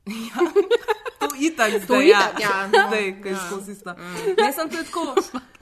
[1.19, 2.49] To je itak, To zdaj, itak, ja.
[2.49, 2.87] ja.
[2.89, 3.97] Zdaj, ko je skozi ista.
[4.39, 5.15] Ne, sem to je tako.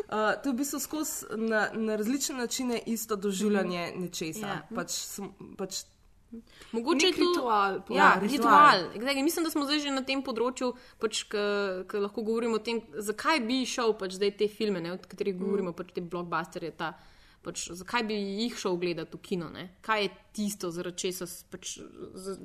[0.07, 4.47] Uh, to je v bistvu skozi na, na različne načine isto doživljanje nečesa.
[4.47, 4.69] Ja.
[4.75, 5.83] Pač, sem- pač,
[6.73, 8.91] Mogoče je to ritual, Ja, ritual.
[8.95, 9.23] ritual.
[9.25, 13.41] Mislim, da smo zdaj že na tem področju, pač, ki lahko govorimo o tem, zakaj
[13.47, 16.73] bi šel pač zdaj te filme, ne, o katerih govorimo, pač te blockbusterje.
[16.77, 16.93] Ta,
[17.47, 19.51] pač, zakaj bi jih šel gledati v kino?
[19.55, 19.69] Ne?
[19.87, 21.79] Kaj je tisto, zaradi česa, pač,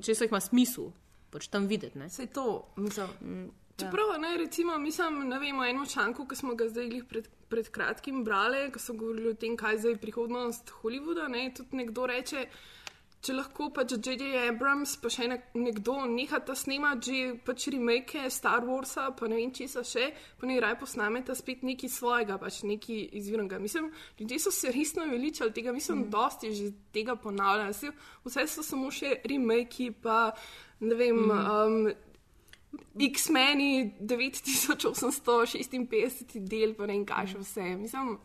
[0.00, 0.92] česa ima smisel
[1.32, 1.98] pač, tam videti?
[1.98, 2.08] Ne?
[2.12, 3.50] Sej to, mislim.
[3.80, 7.70] Čeprav, ne, recimo, mislim, ne vem, o enem članku, ki smo ga zdaj pred, pred
[7.72, 11.26] kratkim brali, ko so govorili o tem, kaj zdaj je prihodnost Hollywooda.
[11.32, 12.44] Ne, tudi nekdo reče,
[13.22, 14.48] če lahko pač J.J.
[14.50, 19.52] Abrams, pa še nek, nekdo nehata snemati že pač remake Star Warsa, pa ne vem
[19.54, 20.08] česa še,
[20.40, 23.58] pa ne raj posnameta spet nekaj svojega, pač nekaj izvirnega.
[23.62, 26.10] Mislim, ljudje so se resno veličali tega, mislim, mm.
[26.10, 27.74] dosti že tega ponavljali.
[27.74, 27.90] Saj
[28.24, 30.32] Vse so samo še remake, pa
[30.80, 31.16] ne vem.
[31.26, 31.30] Mm.
[31.30, 31.92] Um,
[32.96, 37.76] X-meni 9856 del, pa ne vem kaj še vse.
[37.76, 38.18] Mislim,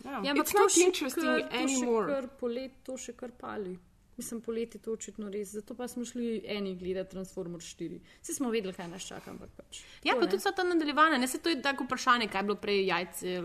[0.00, 0.16] Ja.
[0.24, 2.06] Ja, It's ampak to not še interesting kar- to še anymore.
[2.08, 3.76] kar Polet to še kar pali.
[4.16, 5.48] Mislim, poleti to očitno res.
[5.48, 8.00] Zato pa smo šli eni gledati Transformers 4.
[8.22, 9.80] Vsi smo vedeli, kaj nas čaka, ampak pač.
[10.04, 10.30] Ja, to, pa ne.
[10.30, 11.18] tudi so ta nadaljevanja.
[11.18, 13.36] Ne, se to je tako vprašanje, kaj je bilo prej jajce,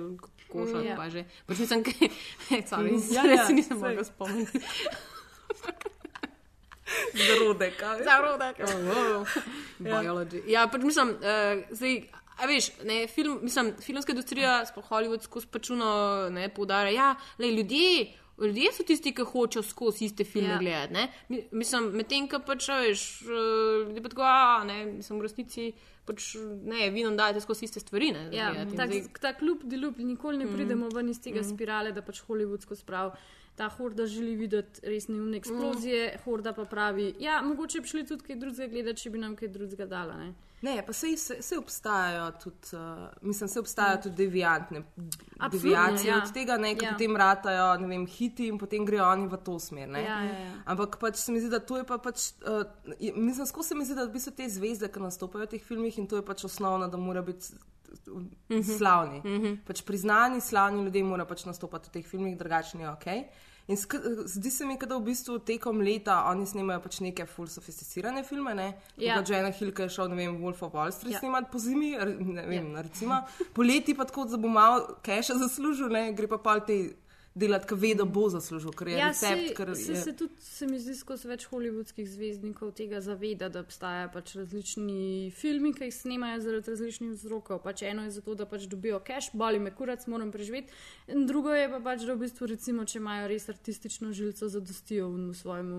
[0.52, 0.96] koša, Mm, ja.
[0.96, 1.26] pa že.
[1.46, 2.12] Pač mislim, kaj,
[2.72, 4.60] sorry, Ja, res ja, si nisem mogla spomniti.
[7.16, 7.82] Zarodek.
[7.84, 8.06] a veš?
[8.06, 8.58] Zarodek.
[9.80, 10.44] Biology.
[10.48, 12.04] Ja, pač mislim, uh, zdaj.
[12.36, 15.88] A veš, ne, film, mislim, filmska industrija, sploh Hollywood, skozi pačuno
[16.56, 17.06] poudarja, da ja,
[17.40, 20.56] lej, ljudje, ljudje so tisti, ki hočejo skozi iste filme Ja.
[20.56, 20.60] yeah.
[20.60, 20.94] gledati.
[20.94, 21.04] ne.
[21.30, 23.28] Mi- Mislim, medtem, ko pač, veš, eh,
[23.86, 25.72] ljudje pa tako, a ne, mislim, v resnici,
[26.06, 28.12] pač, ne, vi nam dajete skozi iste stvari.
[28.12, 28.78] Ne, Ja, gledati.
[28.78, 32.76] Tak, zdaj- tak kljub delup, nikoli ne pridemo ven iz tega spirale, da pač hollywoodsko
[32.76, 33.16] sprav.
[33.56, 38.24] Ta horda želi videti res neumne eksplozije, horda pa pravi, ja, mogoče bi šli tudi
[38.24, 40.14] kaj drugega gledati, če bi nam kaj drugega dala.
[40.16, 40.34] Ne?
[40.62, 42.80] Ne, pa sej, sej, sej obstajajo tudi, uh,
[43.22, 46.18] mislim, se obstajajo tudi deviantne Absolutno, deviacije ja.
[46.18, 46.92] od tega, ne, ki Ja.
[46.92, 49.88] potem ratajo, ne vem, hiti in potem grejo oni v to smer.
[49.90, 50.02] Ne.
[50.02, 50.54] Ja, ja, ja.
[50.66, 52.64] Ampak pač se mi zdi, da to je pa pač, uh,
[53.16, 55.98] mislim, skozi se mi zdi, da v bistvu te zvezde, ki nastopajo v teh filmih
[55.98, 57.54] in to je pač osnovno, da mora biti
[58.50, 58.62] Mhm.
[58.72, 59.22] slavni.
[59.66, 63.06] Pač priznani, slavni ljudje morajo pač nastopati v teh filmih, drugačni je ok.
[63.68, 63.96] In sk
[64.30, 68.22] zdi se mi, kot da v bistvu tekom leta oni snemajo pač neke full sofisticirane
[68.24, 68.54] filme.
[68.54, 68.68] Ne?
[68.98, 69.16] Ja.
[69.16, 69.24] Ja.
[69.26, 71.20] Jenna Hill, ki je šel, ne vem, Wolf of Wall Street Ja.
[71.20, 71.96] snemati po zimi,
[72.38, 72.82] ne vem, ja.
[72.86, 73.22] recimo.
[73.54, 76.12] Poleti pa tako, da bo malo keša zaslužil, ne?
[76.14, 76.78] gre pa pa te
[77.36, 79.48] delati, ki ve, da bo zaslužil, ker je Ja, recept.
[79.48, 80.02] se, ker se, je...
[80.02, 85.32] se tudi se mi zdi skozi več holivudskih zvezdnikov tega zaveda, da obstajajo pač različni
[85.36, 87.60] filmi, ki jih snemajo zaradi različnih vzrokov.
[87.66, 90.72] Pač eno je zato, da pač dobijo cash, boli me kurac, moram preživeti.
[91.12, 95.12] In drugo je pa pač, da v bistvu, recimo, če imajo res artistično žilco, zadostijo
[95.12, 95.72] v svojem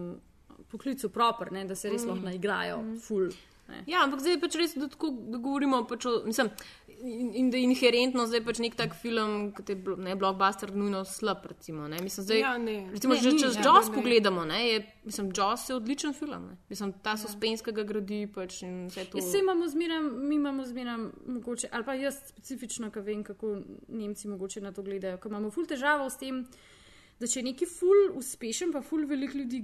[0.69, 3.33] poklicu proper, ne, da se res lahko naigrajo, full.
[3.67, 3.81] Ne.
[3.91, 6.53] Ja, ampak zdaj je pač res, da, tako, da govorimo pač o, mislim,
[7.01, 11.05] in, in da je inherentno zdaj pač nek tak film, kot je ne, blockbuster, nujno
[11.05, 11.45] slab.
[11.45, 11.99] Recimo, ne.
[12.03, 12.77] mislim, zdaj, Ja, ne.
[12.93, 13.95] recimo, Ne, če ni, čez ja, Jaws ne.
[13.95, 16.47] pogledamo, ne, je, mislim, Jaws je odličen film.
[16.47, 16.57] Ne.
[16.69, 19.19] Mislim, ta suspenz, ki ga gradi pač in vse to.
[19.19, 23.57] Vse imamo zmeraj, mi imamo zmeraj, mogoče, ali pa jaz specifično, ki vem, kako
[23.89, 26.45] Nemci mogoče na to gledajo, ker imamo ful težavo s tem,
[27.19, 29.63] da če je neki ful uspešen, pa ful veliko ljudi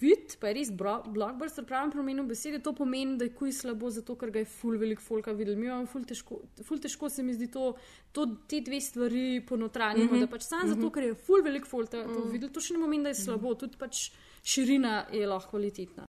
[0.00, 3.90] vidi, pa je res bro- blockbuster, pravim pomenu besede, to pomeni, da je kuj slabo,
[3.90, 5.56] zato ker ga je ful veliko folka videl.
[5.56, 7.74] Mi imamo ful težko, ful težko se mi zdi to,
[8.12, 10.16] to te dve stvari ponotranjimo, mm Mhm.
[10.16, 10.20] -hmm.
[10.20, 12.30] da pač sam zato, ker je ful veliko folka to Mhm.
[12.30, 14.10] videl, to še ne pomeni, da je slabo, tudi pač
[14.44, 16.06] širina je lahko kvalitetna.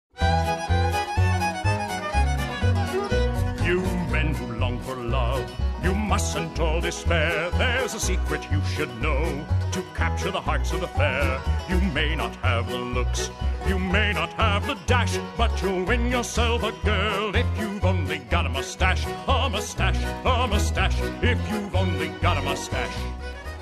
[3.64, 3.80] You
[4.12, 5.44] men who long for love,
[5.82, 7.50] you mustn't all despair.
[7.52, 9.24] There's a secret you should know
[9.72, 9.80] to
[10.24, 11.40] capture the hearts of the fair.
[11.68, 13.30] You may not have the looks,
[13.68, 18.18] you may not have the dash, but you'll win yourself a girl if you've only
[18.30, 22.96] got a mustache, a mustache, a mustache, if you've only got a mustache.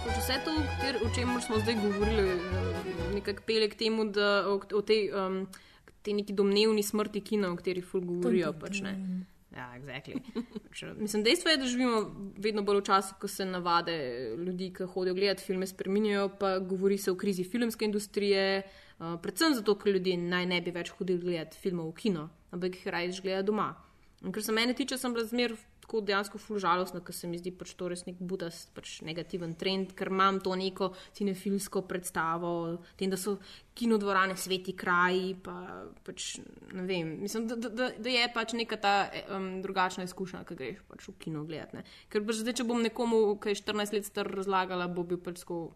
[0.04, 4.44] Pač vse to, kjer, o čemer smo zdaj govorili, eh, nekako pele k temu, da
[4.46, 5.46] o, o tej, um,
[6.02, 8.52] tej neki domnevni smrti kina, o kateri ful govorijo.
[8.52, 8.94] Pač, ne.
[9.56, 10.20] Ja, exactly.
[11.04, 13.96] mislim, dejstvo je, da živimo vedno bolj v času, ko se navade
[14.36, 18.62] ljudi, ki hodijo gledati filme, spremenjajo, pa govori se o krizi filmske industrije.
[18.98, 22.76] Uh, predvsem zato, ker ljudje naj ne bi več hodili gledati filmov v kino, ampak
[22.78, 23.74] jih raje gledajo doma.
[24.22, 25.56] In kar se mene tiče, sem razmer
[25.92, 29.92] tako dejansko fulžalostna, ker se mi zdi pač to res nek budast, pač negativen trend,
[29.98, 33.36] ker imam to neko cinefilsko predstavo, tem, da so
[33.76, 36.38] kinodvorane sveti kraji, pa pač
[36.72, 37.12] ne vem.
[37.20, 38.94] Mislim, da, da, da, je pač neka ta
[39.36, 41.84] um, drugačna izkušnja, ki greš pač v kino gledati.
[42.08, 45.44] Ker pač zdaj, če bom nekomu, ki je 14 let star, razlagala, bo bil pač
[45.44, 45.74] tako.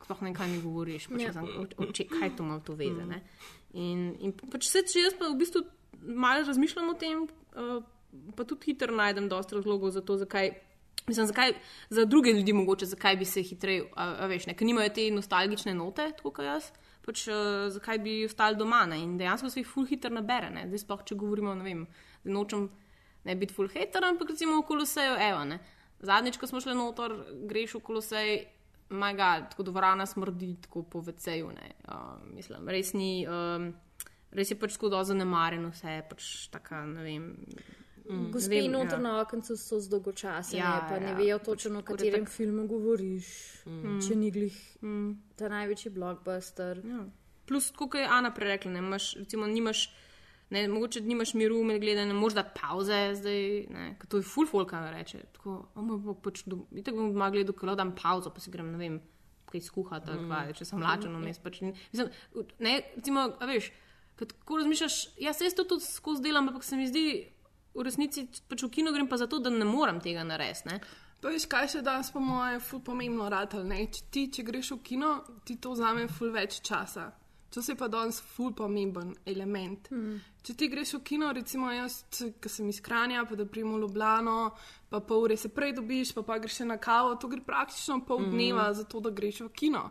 [0.00, 1.34] Sploh ne, kaj mi govoriš, pač Ja.
[1.36, 1.42] ja.
[1.44, 3.04] o, o, če, kaj to ima to veze.
[3.06, 3.20] ne.
[3.78, 5.60] In, in pač se, če jaz pa v bistvu
[6.00, 7.84] malo razmišljam o tem, uh,
[8.36, 10.52] pa tudi hitro najdem dosta razlogov za to, zakaj.
[11.06, 11.54] Mislim, zakaj,
[11.90, 13.86] za druge ljudi mogoče, zakaj bi se hitreje,
[14.28, 16.68] veš, ne, ker nimajo te nostalgične note, tako kot jaz,
[17.06, 18.84] pač uh, zakaj bi ostali doma.
[18.86, 19.00] Ne?
[19.02, 20.50] In dejansko se jih full hitro nabere.
[20.52, 20.66] Ne?
[20.68, 21.82] Zdaj sploh, če govorimo, ne vem,
[22.24, 22.68] da nočem
[23.24, 25.60] ne biti full hater, ampak recimo v koloseju, evo, ne.
[26.04, 27.16] Zadnjič, ko smo šli noter,
[27.48, 28.30] greš v kolosej,
[28.90, 31.74] majga, tako dvorana smrdi, tako po veceju, ne.
[31.88, 33.70] Uh, mislim, res ni, um,
[34.36, 37.28] res je pač tako do zanemarjeno vse, pač taka, ne vem.
[38.10, 39.02] Mm, Gospe vem, noter ja.
[39.04, 42.32] na okencu so zdolgočasene, Ja, pa ne ja, vejo točno, o katerem itak.
[42.34, 43.28] filmu govoriš.
[43.66, 43.80] Mm.
[43.84, 44.00] Mm.
[44.08, 45.10] Če ni glih mm.
[45.38, 46.80] ta največji blockbuster.
[46.84, 47.04] Ja.
[47.46, 49.84] Plus, kot je Ana prej rekla, ne, imaš, recimo, nimaš,
[50.50, 54.46] ne, mogoče nimaš miru med gledanjem, moraš dati pauze, zdaj, ne, ker to je full
[54.50, 55.22] folk, kaj reče.
[55.38, 58.50] Tako, o moj bog, pač, do, itak bom doma gledal, ko dam pauzo, pa si
[58.50, 59.00] grem, ne vem,
[59.50, 60.30] kaj skuhati, mm.
[60.30, 61.38] kaj, če sem lačen vmes.
[61.42, 62.10] Pač, in- mislim,
[62.62, 63.70] ne, recimo, a veš,
[64.44, 67.04] ko razmišljaš, ja, se jaz to tudi skozi delam, ampak se mi zdi,
[67.74, 70.80] v resnici pač v kino grem pa zato, da ne morem tega narediti.
[71.20, 73.68] Pa veš, kaj še danes, po mojem, ful pomembno ratelj.
[73.92, 75.10] Če ti, če greš v kino,
[75.44, 77.10] ti to vzame ful več časa.
[77.50, 79.90] To se je pa danes ful pomemben element.
[79.90, 80.20] Mm.
[80.42, 82.04] Če ti greš v kino, recimo jaz,
[82.40, 84.52] ki sem iz Kranja, pa da prijemo Ljubljano,
[84.88, 88.00] pa pol ure se prej dobiš, pa pa greš še na kavo, to gre praktično
[88.06, 88.30] pol Mhm.
[88.30, 89.90] dneva za to, da greš v kino.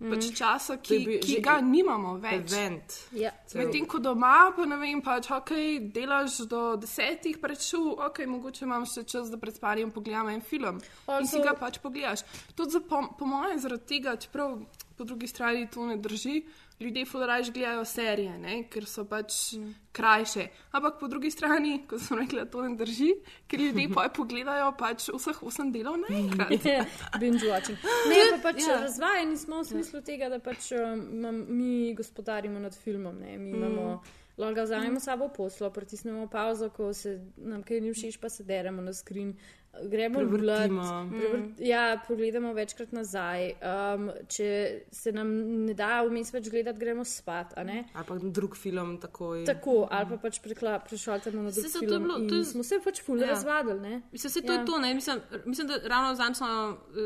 [0.00, 0.34] Pač Mhm.
[0.34, 2.52] časa, ki, bil ki že ga nimamo več.
[2.52, 3.08] event.
[3.12, 3.30] Ja.
[3.54, 5.50] Medtem ko doma, pa ne vem, pač, ok,
[5.92, 10.40] delaš do desetih pred šov, ok, mogoče imam še čas, da pred spanjem pogledam en
[10.40, 10.80] film.
[11.20, 12.22] In si Also- ga pač pogledaš.
[12.56, 14.64] Tudi za, po, po mojem, zaradi tega, čeprav
[14.96, 16.44] po drugi strani to ne drži,
[16.80, 18.62] ljudje fulrajš gledajo serije, ne?
[18.70, 19.74] ker so pač mm.
[19.92, 20.46] krajše.
[20.72, 23.10] Ampak po drugi strani, ko sem rekla, to ne drži,
[23.46, 26.54] ker ljudje pa pogledajo pač vseh osem delov naenkrat.
[27.20, 27.78] Binge watching.
[28.08, 28.72] Ne, pa pač Ja.
[28.72, 28.80] ja.
[28.86, 33.20] razvajeni smo v smislu tega, da pač um, mi gospodarimo nad filmom.
[33.20, 33.38] Ne.
[33.38, 33.54] Mi Mm.
[33.54, 34.02] imamo
[34.40, 38.28] Lahko ga vzamemo s sabo poslo, pritisnemo pauzo, ko se nam kaj ni všeč, pa
[38.28, 39.34] se deremo na skrin.
[39.72, 40.82] Gremo Prevrtimo.
[40.82, 43.52] gledati, prevrt, ja, pogledamo večkrat nazaj.
[43.54, 44.46] Um, če
[44.90, 45.30] se nam
[45.64, 47.54] ne da vmes več gledati, gremo spat.
[47.56, 47.84] a ne?
[47.94, 49.44] Ali pa drug film takoj.
[49.44, 50.40] Tako, ali pa pač
[50.80, 52.02] prešaltamo na drug se je film.
[52.02, 53.26] bilo- to je- Smo se pač ful Ja.
[53.28, 53.80] razvadili.
[53.80, 54.02] ne.
[54.12, 54.58] Mislim, se to Ja.
[54.58, 54.78] je to.
[54.78, 54.94] Ne?
[54.94, 56.46] Mislim, mislim, da ravno zdaj smo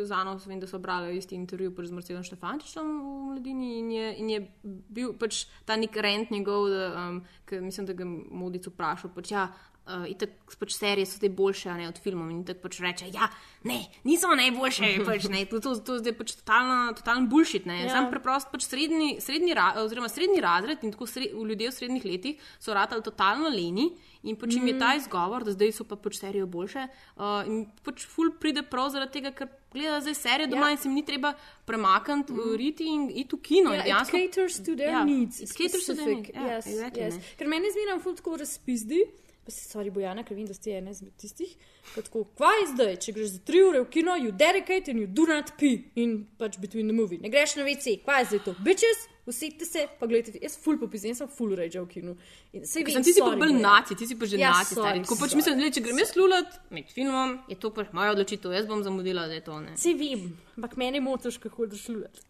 [0.02, 4.14] z Ano, vem, da so brali isti intervju z Marcelom Štefančičem v Mladini in je,
[4.16, 8.10] in je bil pač ta nek rent njegov, da, um, ki mislim, da ga je
[8.30, 9.10] Modic vprašal.
[9.10, 9.52] Pač, ja,
[9.84, 13.26] Uh, itak pač serije so te boljše ne, od filmov in tako pač reče, ja,
[13.68, 17.66] ne, niso najboljše, pač, ne, to, to, to, je pač totalno, totalno bullshit.
[17.68, 17.82] Ne.
[17.82, 17.90] Ja.
[17.92, 22.04] Sam preprosto pač srednji, srednji, ra, oziroma srednji razred in tako sred, ljudje v srednjih
[22.08, 23.90] letih so ratali totalno leni
[24.24, 26.86] in pač jim je ta izgovor, da zdaj so pa pač serije boljše.
[27.20, 30.72] Uh, in pač ful pride prav zaradi tega, ker gleda zdaj serije doma Ja.
[30.72, 30.78] ja.
[30.78, 31.34] in se jim ni treba
[31.68, 32.56] premakniti, mm.
[32.56, 33.74] riti in iti v kino.
[33.76, 35.44] in Yeah, it dejansko- caters to their Ja, needs.
[35.44, 36.32] it caters to their specific.
[36.32, 37.20] needs, ja, yes, exactly, yes.
[37.20, 37.36] ne.
[37.36, 39.02] Ker meni zmeraj ful tako razpizdi.
[39.44, 41.50] Pa se stvari Bojana, ker vem, da ste ena izmed tistih,
[41.94, 45.06] tako, kva je zdaj, če greš za tri ure v kino, you dedicate and you
[45.06, 47.18] do not pee in pač between the movie.
[47.20, 48.54] Ne greš na WC, kva je zdaj to?
[48.64, 52.16] Bitches, usedite se, pa gledajte, jaz ful popizem, jaz sem ful rage v kinu.
[52.56, 54.78] In vem, sem ti si pa bolj naci, ti si pa že Ja, naci.
[54.80, 55.04] stari.
[55.04, 58.56] Tako pač mislim, da če grem jaz lulat med filmom, je to pač moja odločitev,
[58.56, 59.76] jaz bom zamudila, da je to ne.
[59.76, 62.24] Vse vem, ampak meni motiš, kako hočeš lulati.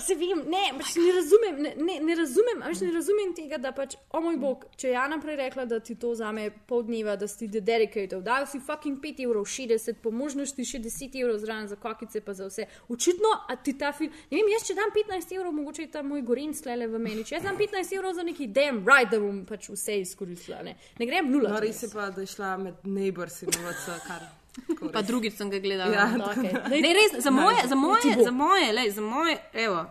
[0.00, 3.72] Se vem, ne, pač ne razumem, ne, ne, ne razumem, veš, ne razumem tega, da
[3.74, 7.16] pač, o moj bog, če je Jana prej rekla, da ti to vzame pol dneva,
[7.18, 11.40] da si ti dedicated, da si fucking 5 evrov, 60, po možnosti še 10 evrov
[11.42, 12.68] zraven za kokice, pa za vse.
[12.92, 16.06] Očitno, a ti ta film, ne vem, jaz če dam 15 evrov, mogoče je ta
[16.06, 19.20] moj gorin slele v meni, če jaz dam 15 evrov za neki damn right, da
[19.22, 21.56] bom pač vse izkoristila, ne, ne grem nula.
[21.56, 24.28] No, res je pa, da je šla med neighbors in vse, kar.
[24.68, 25.06] Tako Pa res.
[25.06, 25.92] drugič sem ga gledala.
[25.92, 26.52] Ja, okej.
[26.64, 29.86] Daj- Ne, res, za moje, za moje, za moje, lej, za moje, evo.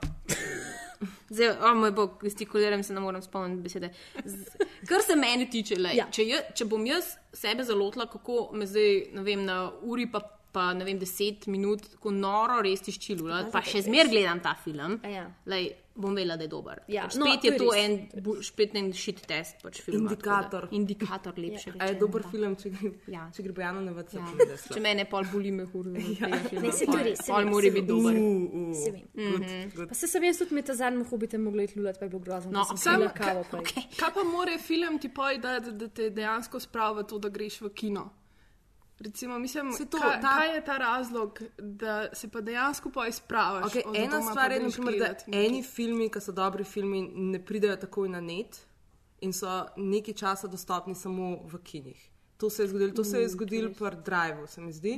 [1.30, 3.90] Zdaj, o moj bog, gestikuliram se, ne morem spomniti besede.
[4.26, 4.46] Z,
[4.88, 5.98] kar se meni tiče, lej, Ja.
[5.98, 6.12] ja.
[6.12, 10.22] če, je, če bom jaz sebe zalotila, kako me zdaj, ne vem, na uri pa,
[10.52, 15.00] pa ne vem, deset minut, ko noro res tiščilula, pa še zmer gledam ta film,
[15.04, 15.26] ja.
[15.46, 16.80] lej, bom vedela, da je dober.
[16.88, 17.84] Ja, pač no, spet to je to res.
[17.84, 19.62] en, bu- spet en shit test.
[19.64, 20.68] Pač filma, tako da- Indikator.
[20.72, 21.74] Indikator lepše.
[21.80, 23.30] A je dober film, če gre, Ja.
[23.36, 24.18] če gre Bojano na vrtu.
[24.20, 24.58] Ja.
[24.74, 25.86] Če mene pol boli me hur,
[26.20, 26.28] ja.
[26.28, 28.14] Ne, saj to res, Pol mora biti dober.
[28.76, 29.08] Se vem.
[29.16, 29.88] Mm.
[29.88, 32.20] Pa se sem jaz tudi med ta zadnjim hobitem mogla iti lulati, pa je bilo
[32.20, 32.52] grozno.
[32.52, 33.46] No, da sem kavo.
[33.96, 35.10] Kaj pa more film ti
[35.42, 38.10] da, da, da te dejansko spravi v to, da greš v kino?
[39.00, 43.12] Recimo, mislim, Saj to, kaj, ta- kaj je ta razlog, da se pa dejansko poje
[43.12, 43.66] spraviš?
[43.66, 48.10] Okay, ena stvar je, naprimer, da eni filmi, ki so dobri filmi, ne pridejo takoj
[48.10, 48.62] na net
[49.22, 52.10] in so nekaj časa dostopni samo v kinih.
[52.38, 54.96] To se je zgodilo, to se je zgodilo pri Driveu, se mi zdi.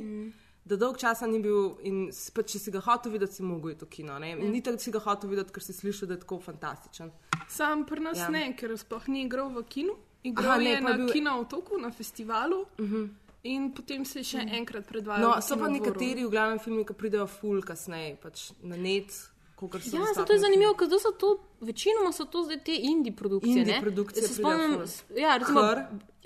[0.64, 2.00] Da dolg časa ni bil, in
[2.34, 4.18] pa, če si ga hotel videti, si mogel iti v kino.
[4.18, 4.30] Ne?
[4.32, 7.10] In Ni tako, da si ga hotel videti, ker si slišal, da je tako fantastičen.
[7.48, 8.28] Sam pri nas Ja.
[8.28, 9.94] ne, ker sploh ni igral v kinu.
[10.22, 12.60] Igral Aha, ne, je na bil- kino otoku, na festivalu.
[12.74, 13.08] Uh -huh.
[13.46, 15.22] In potem se še enkrat predvajal.
[15.22, 19.14] No, so pa nekateri, v glavnem, filmi, ki pridejo ful kasneje, pač na net,
[19.60, 21.28] kot so Ja, zato je zanimivo, ker so to,
[21.60, 23.56] večinoma so to zdaj te indie produkcije.
[23.56, 23.80] Indie ne?
[23.80, 24.78] produkcije Se spomnim,
[25.16, 25.60] ja, recimo.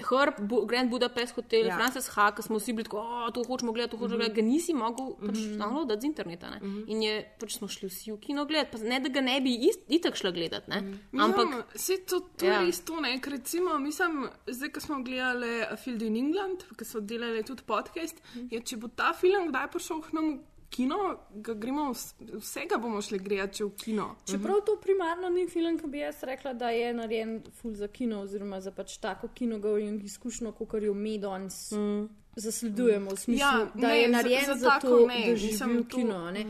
[0.00, 1.66] Herb, Bu- Grand Budapest Hotel, Ja.
[1.66, 1.76] ja.
[1.76, 4.44] Frances Ha, ki smo vsi bili tako, "O, to hočemo gledati, to hočemo gledati, ga
[4.44, 6.50] nisi mogel pač downloadati z interneta.
[6.50, 6.58] Ne?
[6.86, 9.52] In je, pač smo šli vsi v kino gledati, pa ne da ga ne bi
[9.60, 10.80] ist- itak šla gledati, ne?
[11.14, 12.52] ampak Mislim, Vse to, to Ja.
[12.52, 12.60] ja.
[12.60, 13.20] je res to, ne?
[13.20, 14.12] ker recimo, mislim,
[14.48, 18.16] zdaj, ko smo gledali Field in England, ki so delali tudi podcast,
[18.50, 20.40] je, če bo ta film kdaj prišel k nam
[20.72, 20.96] kino,
[21.44, 24.06] ga gremo, vs- vsega bomo šli gledati, če v kino.
[24.28, 28.22] Čeprav to primarno ni film, ki bi jaz rekla, da je narejen ful za kino,
[28.24, 32.06] oziroma za pač tako kinogovino izkušnjo, kot jo mi danes mm.
[32.36, 33.10] zasledujemo.
[33.10, 35.76] V smislu, Ja, da ne, je narejen za za, za to, ne, da živi mislim,
[35.78, 36.30] v kino.
[36.30, 36.46] ne.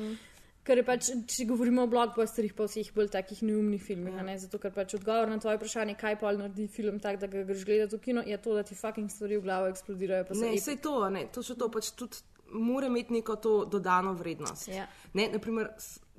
[0.63, 4.23] Ker je pač, če govorimo o blockbusterjih, pa vseh bolj takih neumnih filmih, ja.
[4.23, 4.37] ne?
[4.39, 7.65] zato ker pač odgovor na tvoje vprašanje, kaj pa naredi film tak, da ga greš
[7.67, 10.29] gledati v kino, je to, da ti fucking stvari v glavo eksplodirajo.
[10.31, 12.23] so Ne, vse to, ne, to še to pač tudi
[12.53, 14.69] mora imeti neko to dodano vrednost.
[14.69, 14.87] Ja.
[15.13, 15.69] Ne, naprimer,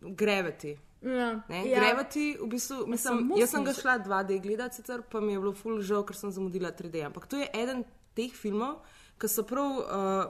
[0.02, 0.78] Gravity.
[1.02, 1.80] Ja, Ne, ja.
[1.80, 5.40] Gravity, v bistvu, mislim, samo jaz sem ga šla 2D gledati, sicer pa mi je
[5.40, 7.06] bilo ful žal, ker sem zamudila 3D.
[7.06, 7.84] Ampak to je eden
[8.16, 8.80] teh filmov,
[9.24, 9.86] ki so prav uh,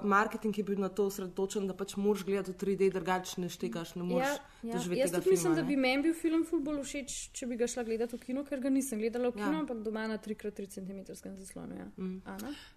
[0.05, 3.95] marketing je bil na to osredotočen, da pač moraš gledati v 3D, drugače ne štekaš,
[3.95, 4.73] ne moreš Ja, ja.
[4.75, 5.55] doživeti Jaz tega tudi mislim, filma.
[5.55, 5.81] da bi ne.
[5.81, 8.69] meni bil film ful bolj všeč, če bi ga šla gledati v kino, ker ga
[8.69, 9.51] nisem gledala v kino, Ja.
[9.51, 9.59] ja.
[9.59, 11.75] ampak doma na 3x3 cm zaslonu.
[11.75, 11.87] Ja.
[11.97, 12.21] Mm.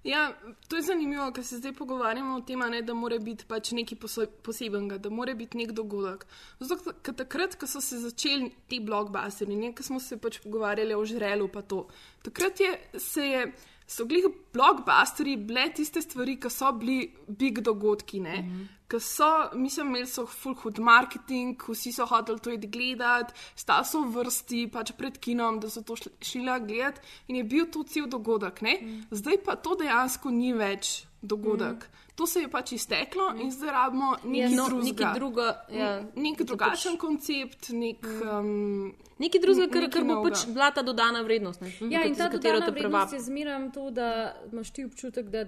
[0.04, 0.22] Ja,
[0.68, 3.72] to je zanimivo, ker se zdaj pogovarjamo o tem, a ne, da mora biti pač
[3.72, 4.00] nekaj
[4.42, 6.24] posebenega, da mora biti nek dogodek.
[6.60, 10.94] Zato, ker takrat, ko so se začeli ti blockbusteri, ne, ko smo se pač pogovarjali
[10.94, 11.84] o žrelu, pa to.
[12.22, 13.46] Takrat je, se je
[13.86, 18.20] so glih blockbusteri bile tiste stvari, ki so bili big dogodki.
[18.20, 18.50] Mm Mhm.
[18.50, 18.66] -hmm.
[18.86, 23.80] Ker so, mislim, imeli so full hud marketing, vsi so hoteli to iti gledati, sta
[23.84, 27.82] so v vrsti pač pred kinom, da so to šli gledati in je bil to
[27.82, 28.62] cel dogodek.
[28.62, 29.00] Mm.
[29.10, 31.82] Zdaj pa to dejansko ni več dogodek.
[31.82, 32.04] Mm.
[32.16, 33.40] To se je pač izteklo mm.
[33.40, 35.10] in zdaj rabimo nekaj no, drugega.
[35.14, 35.90] druga, ja.
[36.14, 38.06] Nek drugačen koncept, nek.
[38.06, 41.60] Um, Nekaj drugega, kar, kar bo pač bila ta dodana vrednost.
[41.64, 41.72] Ne?
[41.90, 44.08] Ja, in ta dodana vrednost je zmeraj to, da
[44.52, 45.44] imaš ti občutek, da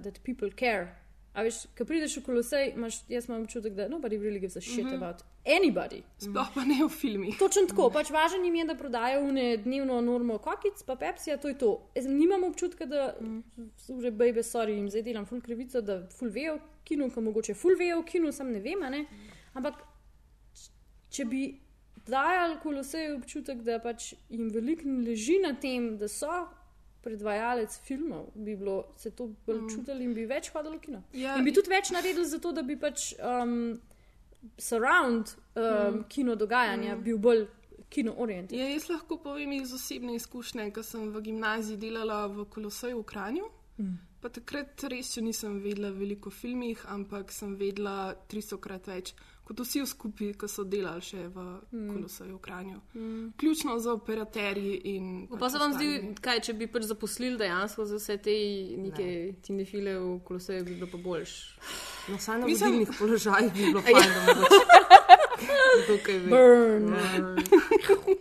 [0.00, 0.96] that people care.
[1.34, 4.60] A veš, ko prideš v kolosej, imaš, jaz imam občutek, da nobody really gives a
[4.60, 4.94] shit Mhm.
[4.96, 6.02] about anybody.
[6.18, 7.38] Sploh pa ne v filmih.
[7.38, 11.48] Točno tako, pač važno jim je, da prodajo une dnevno normo kokic, pa Pepsi, to
[11.48, 11.70] je to.
[11.94, 13.14] Jaz nimam občutka, da
[14.02, 17.76] že bejbe, sorry, jim zdaj delam full krivico, da full vejo kinu, ko mogoče full
[17.78, 19.04] vejo kinu, sem ne vem, a ne.
[19.54, 19.74] Ampak
[21.10, 21.60] če bi
[22.06, 26.48] dajali koloseju občutek, da pač jim veliko leži na tem, da so
[27.02, 29.68] predvajalec filmov, bi bilo se to bolj Mm.
[29.70, 31.02] čutili in bi več hodili v kino.
[31.12, 33.80] Ja, in bi tudi več naredili za to, da bi pač um,
[34.58, 36.04] surround um, Mm.
[36.08, 37.02] kino dogajanja Mm.
[37.02, 37.46] bil bolj
[37.88, 38.60] kino orientiran.
[38.60, 43.04] Ja, jaz lahko povem iz osebne izkušnje, ker sem v gimnaziji delala v Koloseju v
[43.04, 43.44] Kranju.
[43.78, 43.98] Mm.
[44.20, 49.14] Pa takrat res še nisem vedela veliko o filmih, ampak sem vedela tristokrat več
[49.50, 51.42] kot vsi skupaj, ki so delali še v
[51.72, 51.88] Mm.
[51.90, 52.78] Koloseju v Kranju.
[52.94, 53.32] Mm.
[53.36, 55.26] Ključno za operaterji in.
[55.26, 56.14] Pa pač se vam zdi, ostalimi.
[56.16, 58.34] kaj, če bi pač zaposlili dejansko za vse te
[58.78, 59.08] neke
[59.42, 61.34] cinefile v koloseju, bi bilo pa boljš.
[62.08, 63.86] No, na Mislim- vodilnih položajih bi bilo Ja.
[63.92, 64.99] fajn, da
[66.06, 66.28] ve.
[66.28, 66.94] Burn.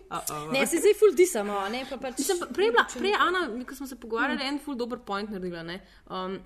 [0.10, 0.52] Uh-oh.
[0.52, 2.18] Ne, se zdaj ful disamo, a ne pa pač.
[2.18, 5.30] Mislim, prej, je bila, prej je Ana, ko smo se pogovarjali, en ful dober point
[5.30, 5.64] naredila.
[5.64, 5.80] ne.
[6.10, 6.40] Um,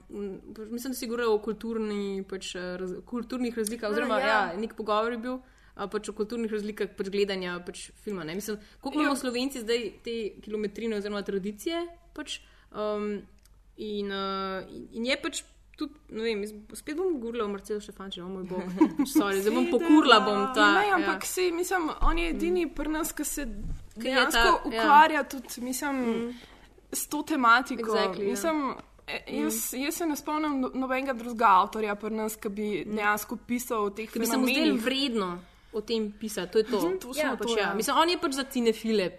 [0.55, 4.27] pač mislim, da si govorila o kulturni, pač, eh, raz, kulturnih razlikah, oziroma ja.
[4.27, 4.39] ja.
[4.53, 5.41] Ja, nek pogovor je bil.
[5.73, 8.23] Pač o kulturnih razlikah pač gledanja pač filma.
[8.23, 8.35] Ne?
[8.37, 11.81] Mislim, koliko imamo slovenci zdaj te kilometrine oziroma tradicije.
[12.13, 13.23] Pač, um,
[13.77, 15.41] in, uh, in, in je pač
[15.77, 16.43] tudi, ne vem,
[16.73, 18.63] spet bom govorila o Marcelu Štefančiču, o moj bog.
[19.15, 20.69] Sorry, zdaj bom pokurla bom ta.
[20.77, 20.97] Ne, ja.
[20.99, 21.53] ampak ja.
[21.53, 23.47] mislim, on je edini pri nas, ki se
[23.95, 24.57] dejansko ja.
[24.65, 26.33] ukvarja tudi mislim, mm.
[26.91, 27.91] s to tematiko.
[27.91, 28.29] Exactly, ja.
[28.29, 28.75] mislim,
[29.07, 33.39] e, jaz, jaz se ne spomnim no- nobenega drugega avtorja pri nas, ki bi dejansko
[33.47, 35.33] pisal o teh Ki bi se mu zdelo vredno
[35.73, 36.81] o tem pisati, to je to.
[37.01, 37.67] Točno ja, to, pač, ja.
[37.67, 37.73] ja.
[37.73, 39.09] Mislim, on je pač za cinefile,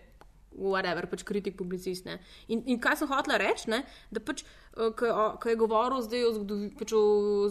[0.57, 2.07] whatever, pač kritik, publicist.
[2.09, 2.19] Ne.
[2.49, 3.83] In, in kaj sem hotela reči, ne,
[4.15, 4.45] da pač,
[4.77, 7.03] eh, ko je govoril zdaj o, zgodovi, pač o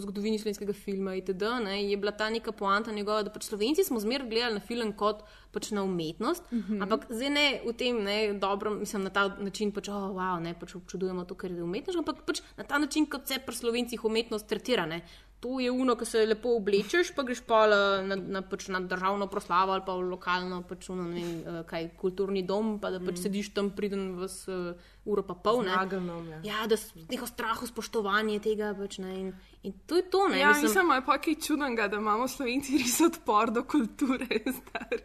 [0.02, 4.00] zgodovini slovenskega filma itd., ne, je bila ta neka poanta njegova, da pač Slovenci smo
[4.02, 5.24] zmeraj gledali na film kot
[5.54, 6.82] pač na umetnost, mm -hmm.
[6.82, 10.54] ampak zdaj ne v tem ne, dobrem, mislim, na ta način, pač, oh, wow, ne,
[10.54, 14.04] pač občudujemo to, ker je umetnost, ampak pač na ta način, kot se pri Slovencih
[14.04, 14.86] umetnost tretira.
[14.86, 15.02] Ne.
[15.44, 19.26] To je uno, ki se lepo oblečeš, pa greš pa na, na, pač na državno
[19.28, 22.98] proslavo ali pa v lokalno, pač uno, ne vem, eh, kaj, kulturni dom, pa da
[23.02, 23.22] pač Mm.
[23.26, 24.72] sediš tam priden v s, uh,
[25.04, 25.62] uro pa pol.
[25.62, 25.70] Ne.
[25.70, 26.38] Nagelnom, ja.
[26.44, 28.74] Ja, da s- neko strahu, spoštovanje tega.
[28.74, 29.32] Pač, ne, in,
[29.62, 30.28] in to je to.
[30.28, 34.26] Ne, Ja, mislim, mislim je pa kaj čudnega, da imamo slovenci res odpor do kulture.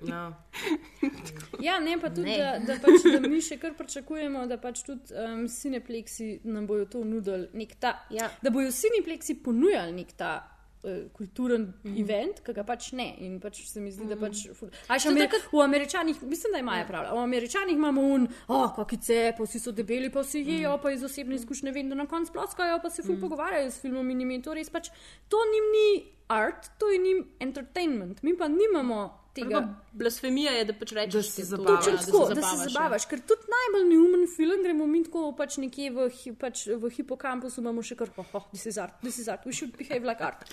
[0.03, 0.21] Ja.
[1.59, 2.37] Ja, ne pa tudi, Ne.
[2.37, 6.85] da, da, pač, da mi še kar pričakujemo, da pač tudi um, Cinepleksi nam bojo
[6.87, 7.49] to nudili.
[7.53, 8.29] nek Ta, ja.
[8.41, 10.31] Da bojo Cinepleksi ponujali nek ta.
[10.81, 11.89] Uh, kulturen mm Mhm.
[11.89, 12.01] -hmm.
[12.01, 13.15] event, ki ga pač ne.
[13.19, 14.09] In pač se mi zdi, -hmm.
[14.09, 14.47] da pač.
[14.49, 17.03] ful- A še To Amer takrat- v Američanih, mislim, da imajo prav.
[17.05, 21.03] V Američanih imamo un, oh, kakice, pa vsi so debeli, pa vsi jejo, pa iz
[21.03, 23.21] osebne izkušnje vem, da na koncu ploskajo, pa se ful mm.
[23.21, 24.87] pogovarjajo s filmom in jim je to res pač.
[25.27, 25.89] To njim ni
[26.29, 28.23] art, to je njim entertainment.
[28.23, 29.61] Mi pa nimamo tega.
[29.91, 31.85] Blasfemija je, da pač rečeš, Da se zabavaš.
[31.85, 32.69] Točno ja, tako, da se zabavaš, ja.
[32.69, 36.09] zabavaš, ker tudi najbolj neumen film gremo mi tako pač nekje v,
[36.39, 39.53] pač v hipokampusu, imamo še kar, oh, oh, this is art, this is art, we
[39.53, 40.45] should behave like art.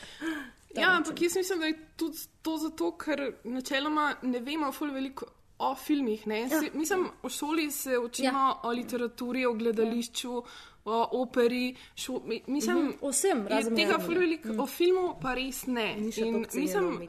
[0.75, 4.91] Ta Ja, ampak jaz mislim, da je tudi to zato, ker načeloma ne vemo ful
[4.93, 5.27] veliko
[5.59, 6.27] o filmih.
[6.27, 6.61] Ja.
[6.61, 8.61] Si, mislim, v šoli se učimo ja.
[8.63, 10.43] o literaturi, o gledališču,
[10.85, 11.75] o operi.
[11.95, 14.61] Šo, mi- mislim, Mhm, o vsem, je razen Tega veliko, mm.
[14.61, 15.95] o filmu pa res ne.
[15.99, 17.09] In mislim,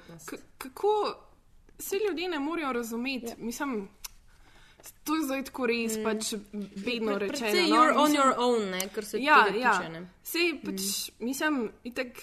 [0.58, 0.94] kako
[1.80, 3.26] vsi ljudje ne morejo razumeti.
[3.28, 3.36] Ja.
[3.38, 3.90] Mislim,
[5.04, 6.04] to je zdaj tako res, mm.
[6.04, 6.34] pač
[6.86, 7.52] vedno Pre- rečeno.
[7.52, 7.76] Precej no.
[7.76, 9.78] you're on Mislim- your own, ne, kar se ja, ja.
[9.80, 9.90] tiče.
[9.90, 10.10] ne.
[10.24, 11.26] Sej, pač, mm.
[11.26, 12.22] Mislim, itek,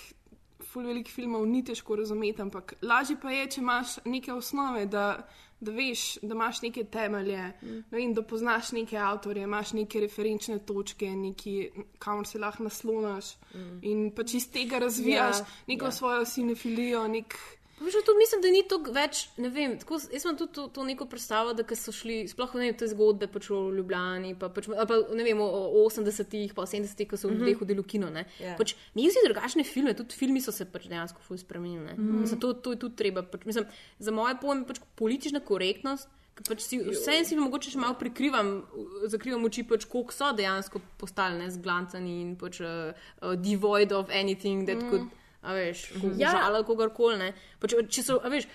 [0.75, 5.27] ful velik filmov ni težko razumeti, ampak lažje pa je, če imaš neke osnove, da,
[5.61, 7.85] da veš, da imaš neke temelje, mm.
[7.91, 13.79] vem, da poznaš neke avtorje, imaš neke referenčne točke, neki, kamor se lahko nasloniš mm.
[13.83, 15.89] in pač iz tega razvijaš Ja, ja, neko ja.
[15.89, 15.99] ja.
[16.01, 17.07] svojo sinefilijo.
[17.09, 17.39] Nek,
[17.79, 20.67] Pa veš, tudi mislim, da ni to več, ne vem, tako, jaz imam tudi to,
[20.71, 24.49] to neko predstavo, da so šli, sploh ne vem, te zgodbe pač o Ljubljani, pa,
[24.55, 25.49] pač, pa ne vem, o,
[25.81, 27.41] o 80-ih, pa 70-ih, ko so Mhm.
[27.41, 28.11] ljudje hodili v kino.
[28.15, 28.27] Ne.
[28.39, 28.55] Ja.
[28.59, 31.85] Pač, mi vsi drugačne filme, tudi filmi so se pač dejansko ful spremenili.
[31.85, 31.95] ne.
[31.99, 32.21] Mhm.
[32.23, 33.23] Mislim, to, to je tudi treba.
[33.23, 33.67] Pač, mislim,
[33.99, 38.65] za moje pojme pač politična korektnost Pač si, vse si mogoče še malo prikrivam,
[39.07, 42.91] zakrivam oči, pač, koliko so dejansko postali ne, zglancani in pač, uh,
[43.23, 44.91] uh, devoid of anything that mm.
[44.91, 45.07] could,
[45.45, 46.17] a veš, Ja.
[46.19, 46.31] ja.
[46.37, 47.19] žaliti kogarkoli.
[47.19, 47.35] ne.
[47.61, 48.49] Pač, če so, a veš,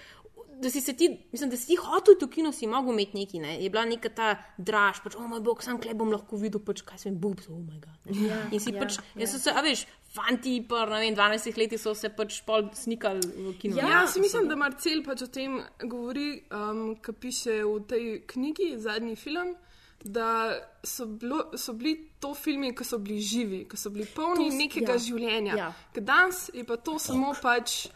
[0.60, 3.56] da si se ti, mislim, da si hotel v kino, si mogel imeti neki, ne?
[3.64, 6.84] je bila neka ta draž, pač, o moj bog, sam klej bom lahko videl, pač,
[6.84, 7.96] kaj sem boobs, oh moj bog.
[8.20, 9.24] Ja, in si ja, pač, ja.
[9.24, 9.30] ja.
[9.32, 13.24] so se, a veš, fanti, pa ne vem, 12 letih so se pač pol snikali
[13.24, 13.80] v kino.
[13.80, 18.74] Ja, jaz mislim, da Marcel pač o tem govori, um, ki piše v tej knjigi,
[18.84, 19.56] zadnji film.
[20.04, 24.48] Da so, bilo, so bili to filmi, ki so bili živi, ki so bili polni
[24.50, 25.58] To nekega ja, življenja.
[25.60, 25.74] ja.
[25.94, 27.90] Ker Danes je pa to samo pač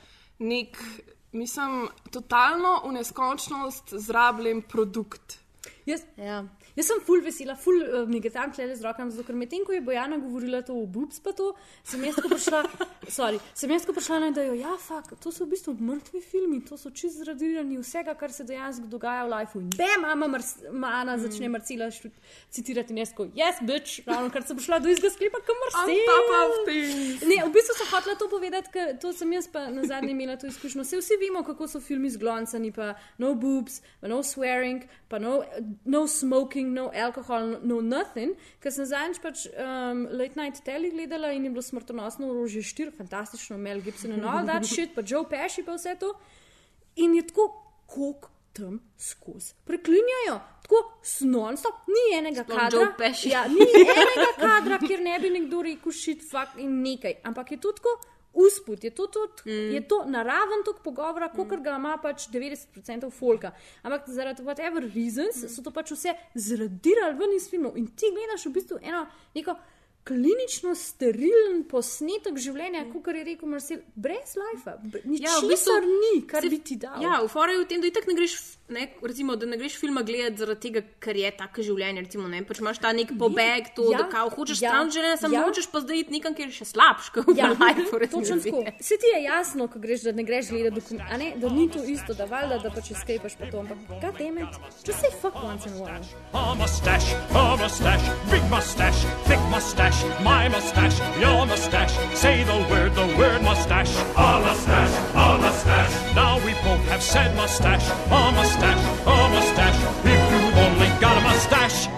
[0.44, 0.76] nek,
[1.32, 5.40] mislim, totalno v neskončnost zrabljen produkt.
[5.88, 6.44] Jaz, ja.
[6.76, 9.66] Jaz sem full vesela, full uh, mi gre tam klele z rokami, zato ker medtem,
[9.66, 11.52] ko je Bojana govorila to o boobs, pa to,
[11.84, 12.64] sem jaz prišla,
[13.18, 16.78] sorry, sem jaz prišla na idejo, ja, fak, to so v bistvu mrtvi filmi, to
[16.80, 19.62] so čist zradirani vsega, kar se dejansko dogaja v lifeu.
[19.64, 22.12] In bam, mama Mars, Mana začne Marcela štu-
[22.54, 25.94] citirati in jaz ko, yes, bitch, ravno kar sem prišla do izga sklepa, kam Marcel.
[25.94, 27.26] On top of things.
[27.28, 30.38] Ne, v bistvu sem hotela to povedati, ker to sem jaz pa na zadnje imela
[30.40, 30.86] to izkušnjo.
[30.86, 35.42] Vse vsi vemo, kako so filmi zgloncani, pa no boobs, pa no swearing, pa no,
[35.86, 38.36] no smoking, no alcohol, no, no nothing.
[38.64, 42.94] Ker sem zadnjič pač um, late night telly gledala in je bilo smrtonosno orožje 4,
[42.98, 46.14] fantastično, Mel Gibson in all that shit, pa Joe Pesci pa vse to.
[47.04, 47.50] In je tako,
[47.90, 49.54] kok tam skozi.
[49.66, 50.82] Preklinjajo, tako
[51.26, 52.80] non-stop, ni enega Sploh kadra.
[52.80, 53.34] Joe Pesci.
[53.34, 57.20] Ja, ni enega kadra, kjer ne bi nekdo rekel shit, fuck in nekaj.
[57.28, 57.98] Ampak je to tako
[58.34, 59.74] usput, je to, to, mm.
[59.76, 61.64] je to naraven tok pogovora, kot mm.
[61.64, 63.54] ga ima pač 90% folka.
[63.84, 65.54] Ampak zaradi whatever reasons mm.
[65.54, 69.06] so to pač vse zradirali ven iz filmov in ti gledaš v bistvu eno
[69.36, 69.58] neko.
[70.04, 74.74] Klinično sterilen posnetek življenja, kot je rekel Marcel, brez lajfa,
[75.08, 77.00] nič Ja, v bistvu ni, kar se- bi ti dal.
[77.00, 78.36] Ja, v v tem, da itak ne greš,
[78.70, 82.02] ne, recimo, da ne greš filma gledati zaradi tega, ker je tako življenje.
[82.02, 85.18] Recimo, ne, pač imaš ta nek pobeg, to, Ja, da kao, hočeš ja, stran življenja,
[85.18, 85.44] samo ja.
[85.46, 88.00] hočeš pa zdaj iti nekam, kjer je še slabš, kot Ja, v lifeu.
[88.08, 88.64] točno tako.
[88.80, 92.14] Se ti je jasno, ko greš, da ne greš gledati dokument, da ni to isto,
[92.14, 94.56] da valjda, da pač escapaš pa to, ampak god damn it,
[94.88, 96.02] just say fuck once in a while.
[96.34, 101.94] A mustache, a mustache, big mustache, thick mustache, my mustache, your mustache.
[102.16, 103.92] Say the word, the word mustache.
[104.16, 105.94] A mustache, a mustache.
[106.16, 109.80] Now we both have said mustache, a mustache, a mustache.
[110.06, 111.90] If you've only got a mustache.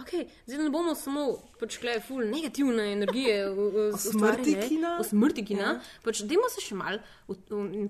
[0.00, 1.24] Okay, zdaj ne bomo samo
[1.60, 4.96] pač klej ful negativne energije v- v- O smrti kina?
[5.00, 5.62] O smrti kina.
[5.62, 5.80] Ja.
[6.04, 6.96] Pač, dajmo se še mal,
[7.28, 7.88] v, v,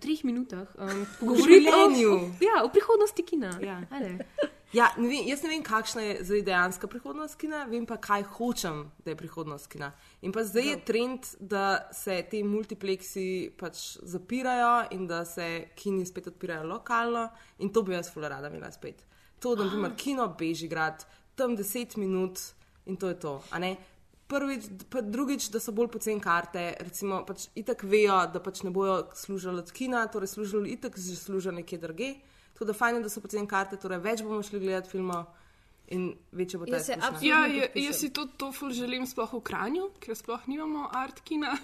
[0.00, 2.12] treh minutah, um, O pogovoriti življenju.
[2.12, 3.56] o, ja, o prihodnosti kina.
[3.62, 3.80] Ja.
[3.90, 4.26] Ajde.
[4.74, 8.22] Ja, ne vem, jaz ne vem, kakšna je zdaj dejansko prihodnost kina, vem pa, kaj
[8.36, 9.92] hočem, da je prihodnost kina.
[10.24, 16.06] In pa zdaj je trend, da se ti multipleksi pač zapirajo in da se kini
[16.06, 17.26] spet odpirajo lokalno,
[17.58, 19.04] in to bi jaz fula rada imela spet.
[19.44, 21.04] To, da naprimer kino Bežigrad,
[21.36, 22.40] tam 10 minut
[22.86, 23.34] in to je to.
[24.26, 28.72] Prvič, pa drugič, da so bolj poceni karte, recimo, pač itak vejo, da pač ne
[28.72, 32.14] bojo služili od kina, torej služili itak že služijo nekje druge.
[32.54, 35.28] Tako da fajn je, da so poceni karte, torej več bomo šli gledati filmov
[35.88, 37.10] in večja bo ta Jaz se izkušnja.
[37.10, 37.84] absolutno- Ja, podpišem.
[37.84, 41.56] jaz si to, to ful želim sploh v Kranju, ker sploh nimamo art kina.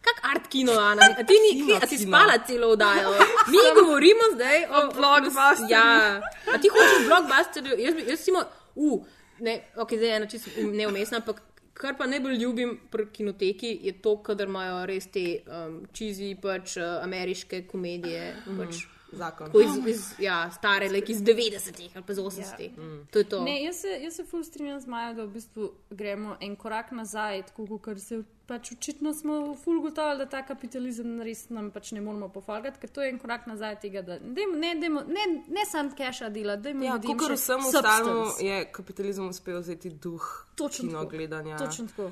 [0.00, 1.02] Kak art kino, Ana?
[1.12, 2.08] A ti, ni, Kino, a ti kino.
[2.08, 3.10] spala celo oddajo?
[3.46, 5.70] Mi govorimo zdaj o blockbusterju.
[5.70, 7.74] Ja, a ti hočeš blockbusterju?
[7.78, 8.42] Jaz, jaz simo,
[8.76, 9.02] uh,
[9.40, 11.42] ne, ok, zdaj je ena čisto neumestna, ampak
[11.74, 16.76] kar pa najbolj ljubim pri kinoteki je to, kadar imajo res te um, čizi, pač
[16.76, 18.36] uh, ameriške komedije.
[18.46, 19.46] Mm pač, Zakon.
[19.46, 22.76] Tako iz, iz ja, stare, like iz 90-ih ali pa iz 80-ih.
[22.78, 22.82] Ja.
[22.82, 23.06] Mm.
[23.10, 23.42] To je to.
[23.44, 26.90] Ne, jaz se, jaz se ful strinjam z Majo, da v bistvu gremo en korak
[26.92, 31.92] nazaj, tako kot se pač očitno smo ful gotovi, da ta kapitalizem res nam pač
[31.92, 35.24] ne moramo pofalgati, ker to je en korak nazaj tega, da dejmo, ne, dejmo, ne,
[35.48, 37.88] ne sam keša dela, dajmo Ja, ljudem kot še vsem substance.
[37.88, 41.10] ostalemu je kapitalizem uspel vzeti duh Točno kino tako.
[41.10, 41.56] gledanja.
[41.58, 42.10] Točno tako.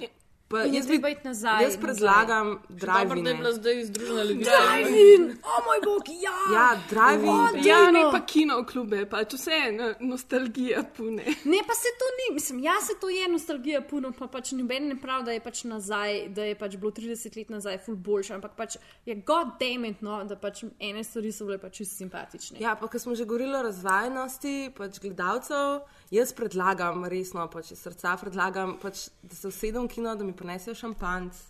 [0.49, 4.23] Pa In je jaz bi- iti nazaj, Jaz predlagam Dobro, da je bila zdaj združena
[4.23, 4.51] levica.
[4.51, 5.23] Drive-in!
[5.25, 6.37] O moj bog, ja!
[6.55, 7.67] Ja, drive-in.
[7.67, 11.25] Ja, ne pa kino klube, pač vse je no- nostalgija pune.
[11.45, 14.89] Ne, pa se to ni, mislim, ja, se to je nostalgija, puno, pa pač noben
[14.89, 18.35] ne pravi, da je pač nazaj, da je pač bilo 30 let nazaj, ful boljše,
[18.35, 18.77] ampak pač
[19.07, 22.59] je god damn it, no, da pač ene stvari so bile pač čisto simpatične.
[22.61, 25.81] Ja, pa ko smo že govorili o razvajenosti pač gledalcev,
[26.11, 30.37] jaz predlagam, resno, pač iz srca predlagam, pač, da se usedem v kino, da mi
[30.37, 31.43] prinesejo šampanc,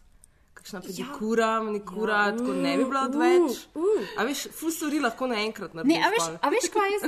[0.66, 3.58] kakšna pedikura, manikura, Ja, tako ne bi bilo uh, odveč.
[3.76, 4.02] uh.
[4.16, 6.02] A veš, ful stvari lahko naenkrat Ne, narediš.
[6.02, 6.38] a veš, pol.
[6.42, 6.98] a veš kaj je?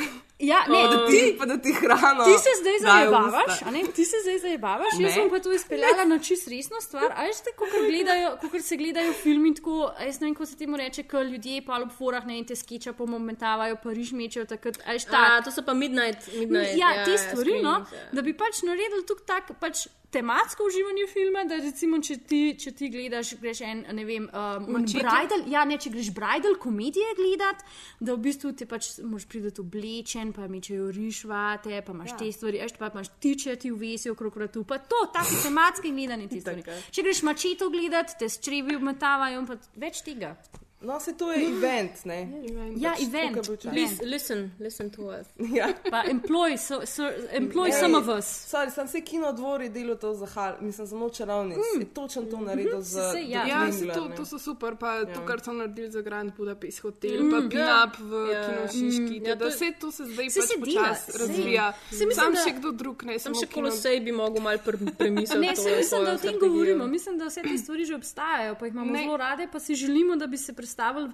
[0.41, 2.25] Ja, ne, Pa da ti, pa da ti hrano.
[2.25, 2.77] Ti se zdaj
[3.09, 3.57] usta.
[3.61, 3.83] a ne?
[3.91, 5.11] Ti se zdaj zabavaš, jaz Ne.
[5.13, 7.11] sem pa to izpeljala na čist resno stvar.
[7.13, 10.57] A veš, kako gledajo, kako se gledajo filmi tako, a jaz ne vem, kako se
[10.57, 14.79] temu reče, ko ljudje pa ob forah ne in te skiča pomomentavajo, Pariž mečejo takrat,
[14.87, 15.43] a veš, A, ta.
[15.43, 16.31] to so pa midnight.
[16.33, 18.09] midnight Ja, te stvari, no, screens, ja.
[18.13, 22.73] da bi pač naredili tukaj tak pač tematsko uživanje filma, da recimo, če ti, če
[22.77, 27.67] ti gledaš, greš en, ne vem, um, bridal, ja, ne, če greš bridal komedije gledati,
[28.01, 32.21] da v bistvu ti pač moraš priti oblečen, pa mečejo rišvate, pa imaš ja.
[32.23, 36.31] te stvari, eš, pa imaš tiče ti uvesi okrog vratu, pa to, tako tematske gledanje
[36.33, 36.65] ti stvari.
[36.91, 40.37] Če greš mačeto gledati, te črevi obmetavajo, pa več tega.
[40.81, 42.29] No, se to je event, ne?
[42.77, 43.37] Ja, Pač event.
[43.37, 43.65] je bil čas.
[43.67, 44.03] event.
[44.05, 45.27] Listen, listen to us.
[45.51, 45.69] Ja.
[45.91, 47.03] Pa employ, so, so,
[47.33, 48.25] employ some of us.
[48.47, 51.57] Sorry, sem se kino dvori delal to za hal, mislim, samo čarovnic.
[51.59, 51.81] Mm.
[51.81, 53.47] Je točno to naredil za Saj, ja.
[53.47, 55.07] Ja, se to, to so super, pa ja.
[55.07, 57.49] to, kar so naredili za Grand Budapest hotel, Mm, pa ja.
[57.51, 58.39] Pinap v Ja.
[58.41, 58.47] ja.
[58.47, 59.01] Kino Šiški.
[59.13, 61.67] Mm, Ja, ja, da to- vse to se zdaj pač se dela, počasi razvija.
[61.91, 63.55] Saj mislim, Sam da- še kdo drug, ne samo še kino.
[63.57, 65.41] kolosej bi mogel mal pre, premisliti.
[65.41, 66.49] Ne, to se mislim, da o tem strategijo.
[66.49, 66.87] govorimo.
[66.87, 70.17] Mislim, da vse te stvari že obstajajo, pa jih imamo zelo rade, pa si želimo,
[70.17, 70.68] da bi se predstavili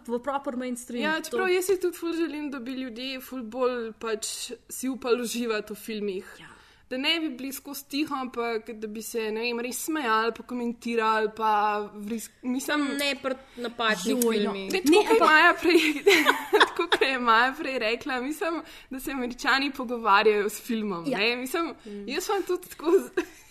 [0.06, 1.02] v proper mainstream.
[1.02, 4.26] Ja, To- čeprav jaz si tudi ful želim, da bi ljudje ful bolj pač
[4.68, 6.24] si upali uživati v filmih.
[6.40, 6.46] Ja.
[6.84, 10.42] Da ne bi bili skozi tiho, ampak da bi se ne vem, res smejali, pa
[10.42, 11.30] komentirali.
[11.36, 11.50] Pa
[11.94, 14.52] vris, mislim, Ne, pr napačnih Joj, no.
[14.52, 14.72] filmih.
[14.72, 15.80] Ne, tako, kot je Maja prej,
[16.60, 21.04] tako je Maja prej rekla, mislim, da se američani pogovarjajo s filmom.
[21.06, 21.18] Ja.
[21.20, 21.36] Ja.
[21.36, 21.74] Mislim,
[22.06, 22.92] jaz sem tudi tako.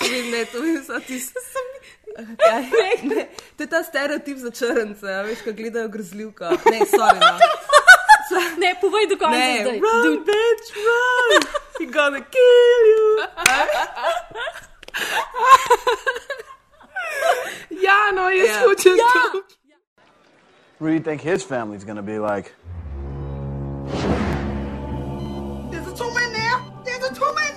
[0.00, 1.40] Vidim, ne, to je za tisto.
[2.38, 2.62] Kaj?
[3.04, 3.26] Ne,
[3.56, 6.44] To je ta stereotip za črnce, a veš, ko gledajo grozljivko.
[6.44, 7.38] Ne, sorry, no.
[8.58, 9.78] Ne, povej do konca Ne, zdaj.
[9.78, 10.24] run, Dude.
[10.24, 11.42] bitch, run!
[11.78, 13.04] He gonna kill you!
[17.82, 18.60] Ja, no, jaz Ja.
[18.60, 19.30] hočem Ja.
[19.32, 19.38] to.
[20.78, 22.50] What do you think his family's gonna be like?
[25.70, 26.58] There's a two-man there.
[26.84, 27.53] There's a two-man there.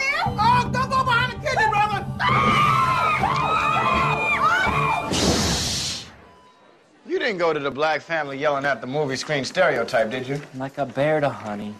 [7.05, 10.41] You didn't go to the black family yelling at the movie screen stereotype, did you?
[10.55, 11.75] Like a bear to honey.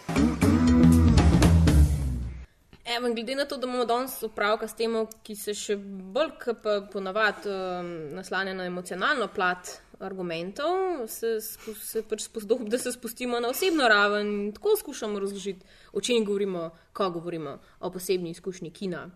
[2.86, 5.76] Evo, glede na to, da imamo danes opravka s tem, ki se še
[6.14, 12.78] bolj kot pa ponavadi um, naslanja na emocionalno plat argumentov, se, se pač spodob, da
[12.78, 17.92] se spustimo na osebno raven in tako skušamo razložiti, o čem govorimo, ko govorimo o
[17.92, 19.08] posebni izkušnji kina.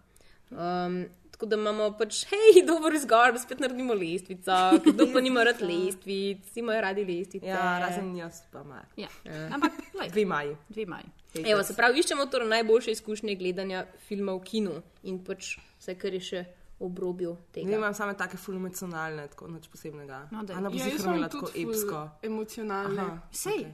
[0.51, 0.97] Um,
[1.31, 4.51] tako da imamo pač, hej, dober izgor, da spet naredimo lestvico,
[4.83, 7.47] kdo pa nima rad lestvic, vsi imajo radi lestvice.
[7.47, 8.81] Ja, razen jaz pa ima.
[8.97, 9.07] Ja.
[9.49, 10.55] Ampak, lej, Dve maji.
[10.69, 11.03] dve maj.
[11.43, 14.73] Evo, se pravi, iščemo torej najboljše izkušnje gledanja filma v kinu
[15.03, 16.41] in pač vse, kar je še
[16.79, 17.71] obrobju Ne tega.
[17.71, 20.27] imam same take ful emocionalne, tako nič posebnega.
[20.31, 20.43] No.
[20.49, 22.01] Ana bo Ja, si jaz hranila sem tako epsko.
[22.23, 23.01] emocionalna.
[23.03, 23.65] Aha, Sej,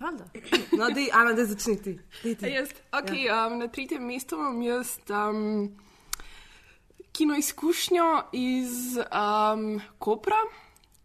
[0.00, 0.24] valjda.
[0.72, 1.92] No, dej, Ana, da začni ti.
[2.22, 2.46] Dej ti.
[2.48, 3.46] Jaz, okay, ja.
[3.46, 5.70] um, na tretjem mestu imam jaz um,
[7.12, 10.40] kino izkušnjo iz um, Kopra,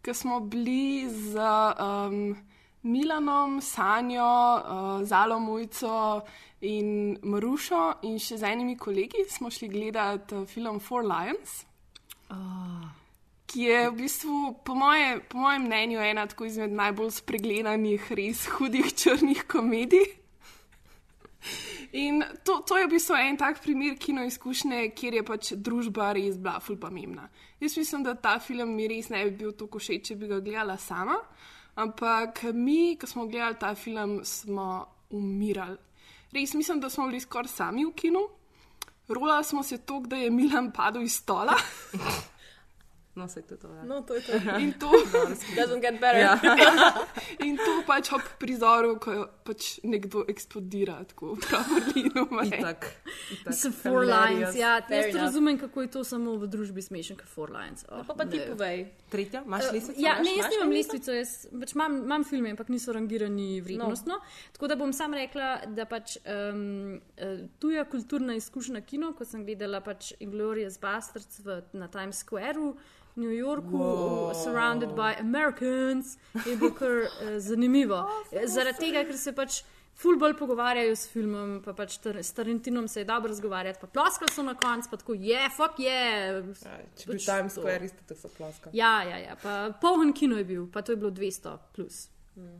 [0.02, 2.36] ki smo bili z um,
[2.82, 6.20] Milanom, Sanjo, uh, Zalomujco
[6.60, 11.64] in Marušo in še z enimi kolegi smo šli gledati uh, film Four Lions.
[13.48, 18.92] Ki je v bistvu, po, moje, po mojem mnenju, ena izmed najbolj spregledanih, res hudih
[18.94, 20.04] črnih komedij.
[21.92, 26.12] In to, to je v bistvu en tak primer kino izkušnje, kjer je pač družba
[26.12, 27.28] res bila ful pomembna.
[27.60, 30.40] Jaz mislim, da ta film mi res ne bi bil tako všeč, če bi ga
[30.44, 31.16] gledala sama,
[31.80, 34.86] ampak mi, ko smo gledali ta film, smo
[35.16, 35.78] umirali.
[36.32, 38.26] Res mislim, da smo bili skoraj sami v kinu.
[39.08, 41.56] Rolali smo se tako, da je Milan padel iz stola.
[43.18, 43.68] No, se to je to.
[43.68, 43.82] Ja.
[43.82, 44.32] No, to je to.
[44.62, 44.90] In to,
[45.58, 46.20] Doesn't get better.
[46.20, 46.38] Ja.
[47.46, 52.22] in to pač ob prizoru, ko pač nekdo eksplodira, tako v Berlinu.
[52.46, 52.86] Itak.
[53.34, 53.54] itak.
[53.54, 54.06] Sem Four.
[54.06, 54.54] Lions.
[54.54, 55.22] Ja, jaz to enough.
[55.22, 57.82] razumem, kako je to samo v družbi smešen, kot Four Lions.
[57.90, 58.46] Oh, Pa, pa ti ne.
[58.52, 58.84] povej.
[59.10, 59.98] Tretja, imaš listvico?
[60.00, 64.20] Ja, ne, jaz nimam lestvico, jaz pač imam, imam filme, ampak niso rangirani vrednostno.
[64.20, 64.52] No.
[64.54, 69.42] Tako da bom sam rekla, da pač um, uh, tuja kulturna izkušnja kino, ko sem
[69.48, 72.76] gledala pač Inglorious Bastards v, na Times Squareu.
[73.18, 74.44] New Yorku, wow.
[74.44, 76.16] surrounded by Americans,
[76.46, 77.98] je bilo kar uh, zanimivo.
[78.06, 79.62] oh, Zaradi tega, ker se pač
[79.98, 83.90] ful bolj pogovarjajo s filmom, pa pač tar, s Tarantinom se je dobro razgovarjati, pa
[83.90, 85.90] ploskali so na koncu, pa tako je, yeah, fuck je.
[85.90, 86.52] Yeah.
[86.62, 88.70] Ja, če bi Times Square isto tako so ploska.
[88.72, 89.34] Ja, ja, ja.
[89.42, 92.06] pa poln kino je bil, pa to je bilo 200 plus.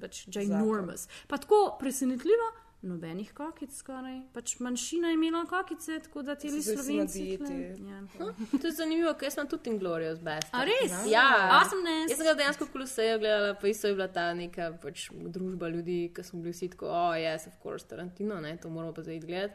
[0.01, 1.07] Pač ginormous.
[1.31, 2.49] Pa tako presenetljivo,
[2.81, 4.21] nobenih kokic skoraj.
[4.33, 7.19] Pač manjšina je imela kokice, tako da ti So zdaj vsi na slovenci.
[7.21, 7.45] dieti.
[7.45, 8.31] tle- Ja.
[8.53, 10.49] To je zanimivo, ker jaz sem tudi Inglorious Best.
[10.53, 10.93] A res?
[11.09, 12.11] Ja, Awesomeness.
[12.11, 15.69] Jaz sem ga dejansko v Koloseju gledala, pa isto je bila ta neka pač, družba
[15.69, 19.03] ljudi, ki smo bili vsi tako, oh, yes, of course, Tarantino, ne, to moramo pa
[19.03, 19.55] zdaj gledati.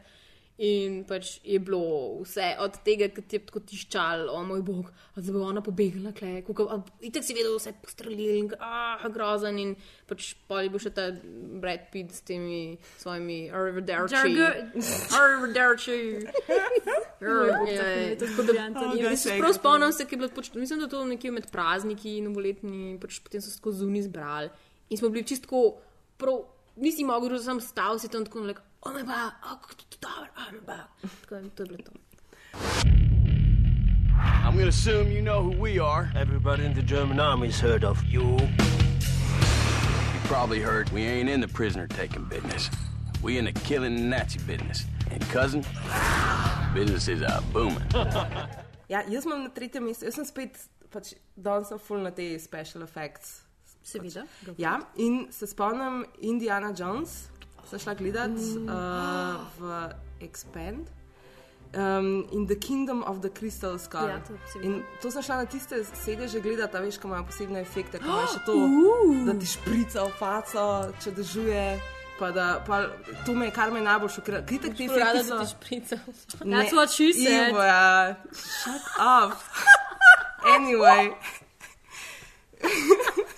[0.62, 4.92] In pač je bilo vse od tega, ki ti je tako tiščal, o moj bog,
[5.14, 6.44] a zdaj bo ona pobegla, klej,
[7.02, 9.58] itek si vedel, vse postrelil in ah, grozen.
[9.58, 9.72] In
[10.06, 11.08] pač pol je bil še ta
[11.58, 14.14] Brad Pitt s temi svojimi Arrivederci.
[15.18, 15.98] Arrivederci.
[18.94, 19.10] Da-
[19.42, 22.94] Prav spomnim se, ki je bilo, pač, mislim, da to nekje med prazniki in novoletni,
[23.02, 24.54] pač potem so se tako zunaj zbrali.
[24.94, 25.26] In smo bili
[26.20, 26.44] prav,
[26.76, 29.96] nisi mogel, da sem stal, si tam tako, like, moj bog, oh, kako je to
[30.08, 31.10] dobro, oh moj bog.
[31.20, 31.92] Tako, to je bilo to.
[34.44, 36.10] I'm gonna assume you know who we are.
[36.14, 38.38] Everybody in the German army's heard of you.
[40.14, 42.70] You probably heard we ain't in the prisoner taking business.
[43.22, 44.84] We in the killing Nazi business.
[45.10, 45.64] And cousin,
[46.74, 47.82] business is uh, booming.
[48.88, 50.58] Ja, jaz imam na tretjem mestu, jaz sem spet,
[50.92, 53.38] pač, danes sem full na te special effects.
[53.84, 54.26] Seveda.
[54.44, 57.30] Pač, ja, in se spomnim Indiana Jones,
[57.66, 58.68] sem šla gledat Mm.
[58.68, 59.90] uh, v
[60.20, 60.86] Expand.
[61.74, 64.06] Um, in The Kingdom of the Crystal Skull.
[64.08, 67.98] Ja, to in to sem šla na tiste sedeže gledati, veš, ko imajo posebne efekte,
[67.98, 69.26] ko imaš to, Uh.
[69.26, 70.66] da ti šprica v faco,
[71.02, 71.80] če dežuje.
[72.14, 72.86] Pa da, pa,
[73.26, 74.46] to me je kar me najbolj šokiralo.
[74.46, 75.38] Kritik te Prav rada, efekte da so.
[75.42, 75.96] ti šprica.
[76.46, 77.50] That's what she said.
[77.50, 78.14] Ivo, ja.
[78.32, 79.34] Shut up.
[80.46, 81.10] Anyway.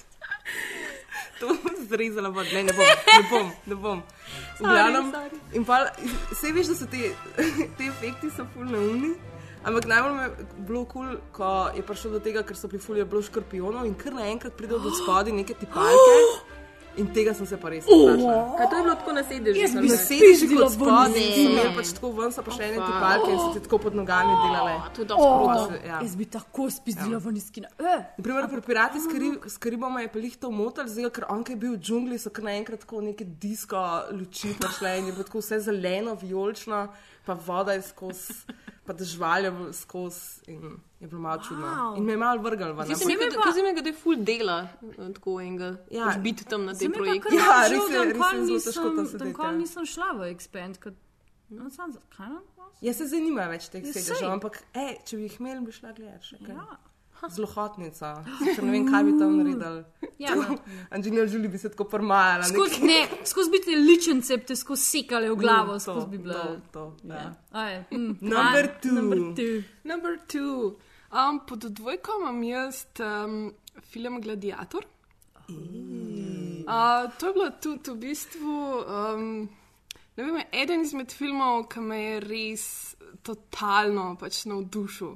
[1.40, 4.02] bom zrezala, pa ne, ne bom, ne bom, ne bom.
[4.58, 5.12] V glavnem,
[5.52, 5.82] in pa,
[6.32, 7.12] vse veš, da so te,
[7.78, 9.14] te efekti so full neumni.
[9.66, 12.78] Ampak najbolj me je bilo kul, cool, ko je prišlo do tega, ker so pri
[12.78, 16.20] fulju bilo škorpionov in kar naenkrat pridejo do spodaj neke tipalke.
[16.96, 18.56] In tega sem se pa res strašila.
[18.56, 19.60] Kaj to je bilo tako na sedežu?
[19.60, 22.62] Jaz sem bi se sedež Pizdilo kot spodaj, imel pač tako ven, so pa še
[22.70, 24.74] ene tipalke in so ti tako pod nogami delale.
[24.96, 25.76] To je kruto.
[25.84, 25.98] Ja.
[26.00, 27.68] Jaz bi tako spizdila ven iz kina.
[27.78, 28.00] Eh.
[28.16, 31.44] Naprimer, pri Pirati s Kari- s Karibom je pa jih to motil, zdaj, ker on,
[31.44, 33.76] ki je bil v džungli, so kar naenkrat tako neke disko
[34.16, 36.88] luči prišle in je bilo tako vse zeleno, vijolično,
[37.26, 38.32] pa voda je skozi,
[38.86, 40.62] pa dežvalje skozi in
[41.00, 41.66] je bilo malo čudno.
[41.66, 41.96] Wow.
[41.96, 42.86] In me je malo vrgal ven.
[42.86, 46.06] Ti si mi rekel, da je full dela, eh, tako enega, Ja.
[46.06, 46.18] ja.
[46.18, 47.28] biti tam na tem Se mi pa projektu.
[47.28, 49.04] kar Ja, malo res žal, je- da res je nikoli zelo nisem- težko tam da
[49.06, 49.58] sedeti, nikoli ja.
[49.58, 50.78] nisem šla v Expand.
[50.78, 50.94] ker-
[51.50, 52.42] No, sam za- kaj nam?
[52.80, 54.28] Jaz se zanima več teh Ja, sedežev, sej.
[54.28, 56.54] ampak ej, če bi jih imeli, bi šla gledati še kaj.
[56.54, 56.76] Ja.
[57.30, 59.84] Zelo hotnica, ker ne vem, kaj bi tam naredili.
[60.18, 60.56] Ja, no.
[60.90, 62.44] Angelina Jolie bi se tako prmajala.
[62.44, 66.42] Skozi, ne, skozi biti ličence, bi te skozi sekale v glavo, Mm, skozi bi bila.
[66.44, 67.34] to, to, ja.
[67.52, 68.92] Aj, mm, Number two.
[68.92, 69.62] Number two.
[69.84, 70.76] Number two.
[71.10, 73.52] Um, pod dvojko imam jaz um,
[73.82, 74.84] film Gladiator.
[75.48, 79.48] Uh, to je bilo tudi v bistvu um,
[80.16, 82.64] ne vem, eden izmed filmov, ki me je res
[83.22, 85.14] totalno pač navdušil.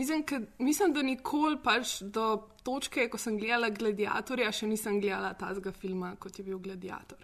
[0.00, 2.26] Mislim, ka, mislim, da nikoli pač do
[2.64, 7.20] točke, ko sem gledala Gladiatorja, še nisem gledala tazga filma, kot je bil Gladiator.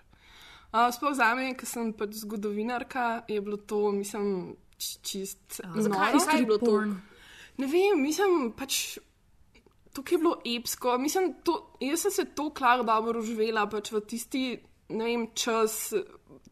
[0.74, 5.62] Uh, Sploh za me, ker sem pač zgodovinarka, je bilo to, mislim, čist.
[5.62, 5.88] zakaj?
[5.88, 6.24] noro.
[6.28, 6.76] Kaj je bilo to?
[7.56, 8.98] Ne vem, mislim pač.
[9.96, 10.98] Tukaj je bilo epsko.
[11.00, 14.42] Mislim, to, jaz sem se to klar dobro uživela pač v tisti
[14.88, 15.94] ne vem, čas.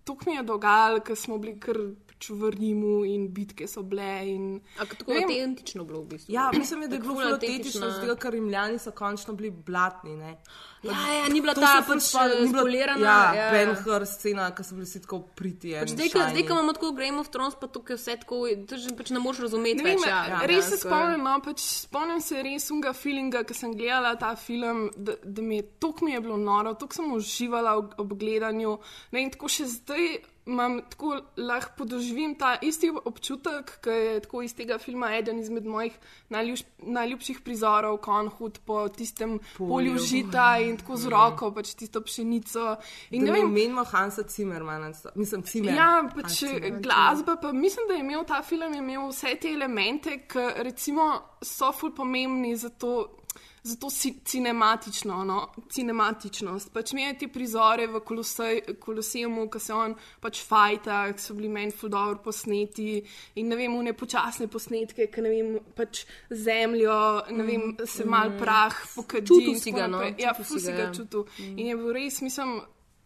[0.04, 1.78] Tukaj mi je dogajalo, ker smo bili kar
[2.14, 4.06] pač v Rimu in bitke so bile.
[4.24, 6.32] In, Tako ne vem, autentično bilo v bistvu.
[6.32, 10.16] Ja, mislim, da je Tako bilo zelo autentično, zato ker Rimljani so končno bili blatni.
[10.16, 10.36] Ne?
[10.84, 13.50] Ja, ja, ni bila ta pač, spolirana, Ja, ja.
[13.50, 15.72] Ben Hur scena, ki so bili vsi tako priti.
[15.72, 19.10] Pač zdaj, ko- imamo tako Game of Thrones, pa tukaj vse tako, to že pač
[19.10, 20.04] ne moreš razumeti Ne več.
[20.06, 24.14] Ja, ja, res se spomnim, no, pač spomnim se res unga feelinga, ko sem gledala
[24.20, 27.96] ta film, da, da mi je tok mi je bilo noro, tok sem uživala ob,
[27.98, 28.78] ob gledanju.
[29.12, 34.42] Ne, in tako še zdaj imam, tako lahko podoživim ta isti občutek, ki je tako
[34.42, 35.96] iz tega filma eden izmed mojih
[36.28, 41.50] najljubš, najljubših prizorov, ko on hod po tistem polju, polju žita in tako z roko,
[41.54, 42.76] pač tisto pšenico.
[43.10, 45.74] In Da ne vem, menimo Hansa Zimmermana, mislim, Zimmer.
[45.74, 46.80] Ja, pač Zimmer.
[46.80, 51.12] glasba, pa mislim, da je imel ta film je imel vse te elemente, ki recimo
[51.42, 53.23] so ful pomembni za to.
[53.66, 55.38] Zato si cinematično, no,
[55.72, 56.68] cinematičnost.
[56.72, 61.32] Pač mi je te prizore v Kolosej- Kolosejmu, ki se on pač fajta, ki so
[61.34, 63.00] bili meni ful dobro posneti
[63.40, 66.98] in ne vem, une počasne posnetke, ki ne vem, pač zemljo,
[67.32, 69.26] ne vem, se mal prah pokadi.
[69.32, 70.02] Čutil si ga, no.
[70.18, 70.92] Ja, čutil si ga ja.
[70.92, 71.24] čutil.
[71.56, 72.58] In je bil res, mislim,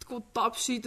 [0.09, 0.87] tako top shit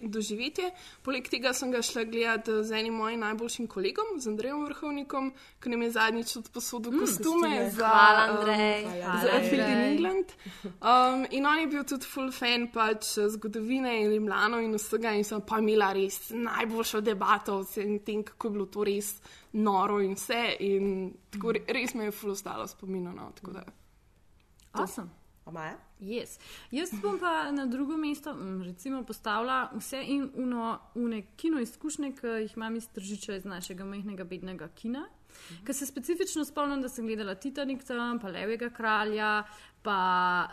[0.00, 0.70] doživetje.
[1.02, 5.68] Poleg tega sem ga šla gledati z enim mojim najboljšim kolegom, z Andrejem Vrhovnikom, ki
[5.68, 7.48] nam je zadnjič odposodil mm, kostume.
[7.48, 7.70] kostume.
[7.70, 8.84] Za, Hvala, Andrej.
[8.84, 9.78] Um, Hvala, za Field in.
[9.78, 10.32] England.
[10.64, 15.12] Um, in on je bil tudi full fan pač eh, zgodovine in Rimljanov in vsega.
[15.12, 17.64] In sem pa imela res najboljšo debato o
[18.04, 19.14] tem, kako je bilo to res
[19.52, 20.56] noro in vse.
[20.60, 23.32] In tako re- res me je full ostalo spominjeno.
[23.44, 23.60] No,
[24.74, 25.10] Awesome.
[25.46, 25.76] Amaja?
[26.04, 26.38] Yes.
[26.70, 32.12] Jaz bom pa na drugo mesto mm, recimo, postavila vse in uno, une kino izkušnje,
[32.20, 35.06] ki jih imam iz tržiča iz našega majhnega bednega kina.
[35.64, 39.42] Ker se specifično spomnim, da sem gledala Titanik tam, pa Levega kralja,
[39.82, 39.98] pa.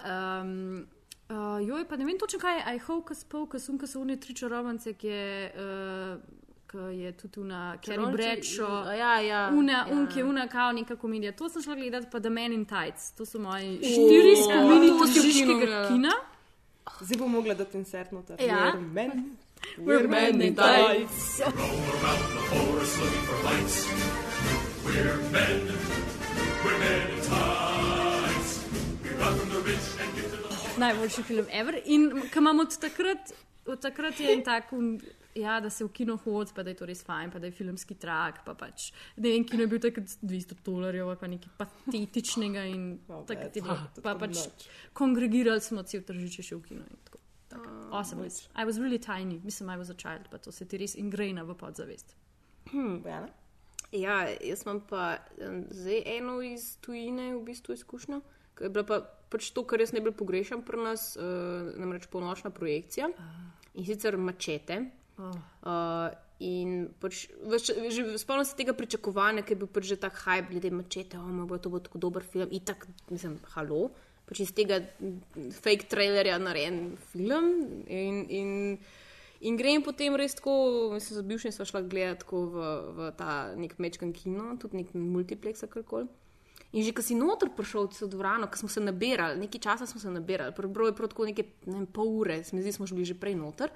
[0.05, 0.87] Um,
[1.31, 4.17] Uh, joj, pa ne vem točno kaj je, I hope, spol, ker so, so one
[4.19, 6.40] tri čarovnice, ki je, uh,
[6.71, 8.85] ki je tudi na Kerry Čarovnice, Bradshaw.
[8.93, 9.87] ja, ja, Una, ja.
[9.91, 11.31] un, ki je una kao neka komedija.
[11.31, 13.11] To sem šla gledati, pa The Man in Tights.
[13.11, 15.87] To so moji štiri O, spomini gledala.
[15.87, 16.11] kina.
[17.01, 18.41] Zdaj bom mogla dati insert noter.
[18.41, 18.73] Ja.
[18.73, 19.37] We're men.
[19.77, 21.39] We're men in tights.
[21.39, 21.41] lights.
[24.85, 25.61] We're men,
[26.63, 28.51] we're men in tights.
[29.03, 31.73] We run from the rich and give to the Najboljši film ever.
[31.85, 33.31] In ki imam od takrat,
[33.65, 34.73] od takrat je en tak.
[34.73, 34.99] Un,
[35.35, 37.51] Ja, da se v kino hodi, pa da je to res fajn, pa da je
[37.51, 38.41] filmski trak.
[38.45, 42.65] Pa pač, ne vem, kino je bil takrat 200 dolarjev, pa nekaj patetičnega.
[42.65, 43.77] In takrat je bilo.
[44.03, 44.37] Pa pač
[44.93, 46.83] kongregirali smo cel tržiče še v kino.
[46.83, 47.17] in tako.
[47.49, 48.23] Tako, Awesome.
[48.23, 50.95] was- I was really tiny, mislim, I was a child, pa to se ti res
[50.95, 52.15] ingrajna v podzavest.
[52.71, 53.03] Hmm,
[53.91, 58.21] Ja, jaz imam pa em, zdaj eno iz tujine, v bistvu izkušnjo,
[58.55, 61.23] ki je bila pa pač to, kar jaz najbolj pogrešam pri nas, uh,
[61.75, 63.09] namreč polnočna projekcija
[63.73, 64.79] in sicer mačete.
[65.21, 65.37] Oh.
[65.61, 66.09] Uh,
[66.41, 67.27] in pač,
[67.61, 71.17] čas- že spomnim se tega pričakovanja, ker je bil pač že tak hype glede mačete,
[71.21, 72.49] oh, bo to bo tako dober film.
[72.49, 73.91] In tako, mislim, halo,
[74.25, 77.85] pač iz tega mm, fake trailerja narejen film.
[77.85, 78.49] In, in,
[79.45, 83.53] in grem potem res tako, mislim, za bivšim smo šla gledati tako v, v ta
[83.53, 86.09] nek mečkan kino, tudi nek multiplex, karkoli.
[86.71, 89.99] In že ko si noter prišel v dvorano, ko smo se nabirali, nekaj časa smo
[89.99, 92.87] se nabirali, prvo je prav tako nekaj ne vem, pol ure, se mi zdi, smo
[92.87, 93.75] že bili že prej noter.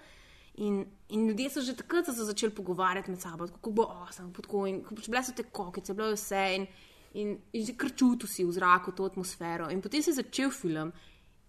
[0.57, 4.65] In, in ljudje so že takrat se začeli pogovarjati med sabo, kako bo osem, tako
[4.65, 6.67] in pač bile so te kokice, bilo je vse in,
[7.13, 9.67] in, in že kar čutil si v zraku to atmosfero.
[9.69, 10.93] In potem se je začel film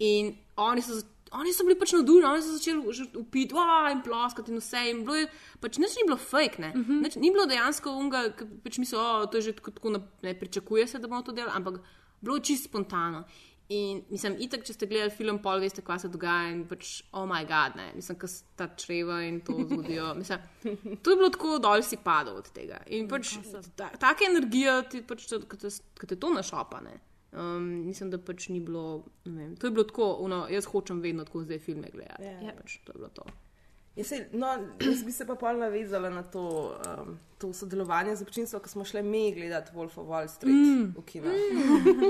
[0.01, 2.79] in oni so, za- oni so bili pač navdušeni, oni so začeli
[3.17, 4.83] upiti "Wa!" in ploskati in vse.
[4.91, 5.29] In bilo je,
[5.61, 6.73] pač nič ni bilo fake, ne.
[6.75, 7.01] Mhm.
[7.03, 10.03] Nič, ni bilo dejansko unga, ki pač mislijo, oh, to je že tako, tako na-
[10.23, 11.79] ne pričakuje se, da bomo to delali, ampak
[12.21, 13.23] bilo je čisto spontano.
[13.69, 17.25] In mislim, itak, če ste gledali film, pol veste, kaj se dogaja in pač, oh
[17.27, 20.13] moj bog, ne, mislim, kaj ta čreva in to zgodijo.
[20.21, 20.45] Mislim,
[21.03, 22.79] to je bilo tako, dol si padal od tega.
[22.95, 23.35] In pač
[23.75, 26.95] ta, taka energija, ti pač, ko te, ko te to našopa, ne.
[27.37, 31.03] Um, mislim, da pač ni bilo, ne vem, to je bilo tako, uno, jaz hočem
[31.03, 32.25] vedno tako zdaj filme gledati.
[32.25, 32.39] Ja.
[32.47, 32.55] Ja.
[32.57, 33.27] Pač, to je bilo to.
[33.97, 34.47] Jaz, se, no,
[34.81, 38.85] jaz bi se pa pol navezala na to, um, to sodelovanje z občinstvom, ko smo
[38.85, 40.93] šli mi gledati Wolf of Wall Street Mm.
[40.97, 41.31] v kino.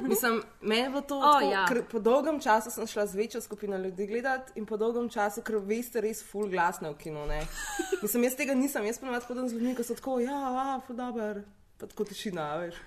[0.08, 1.66] Mislim, meni bilo to, oh, tako, ja.
[1.68, 5.42] ker po dolgem času sem šla z večjo skupino ljudi gledati in po dolgem času,
[5.46, 7.26] ker veste, res full glasne v kinu.
[7.26, 7.46] Ne?
[8.02, 10.80] Mislim, jaz tega nisem, jaz pa navad hodim z ljudmi, ki so tako, ja, a,
[10.86, 11.44] full dober,
[11.78, 12.82] pa tako tišina, veš.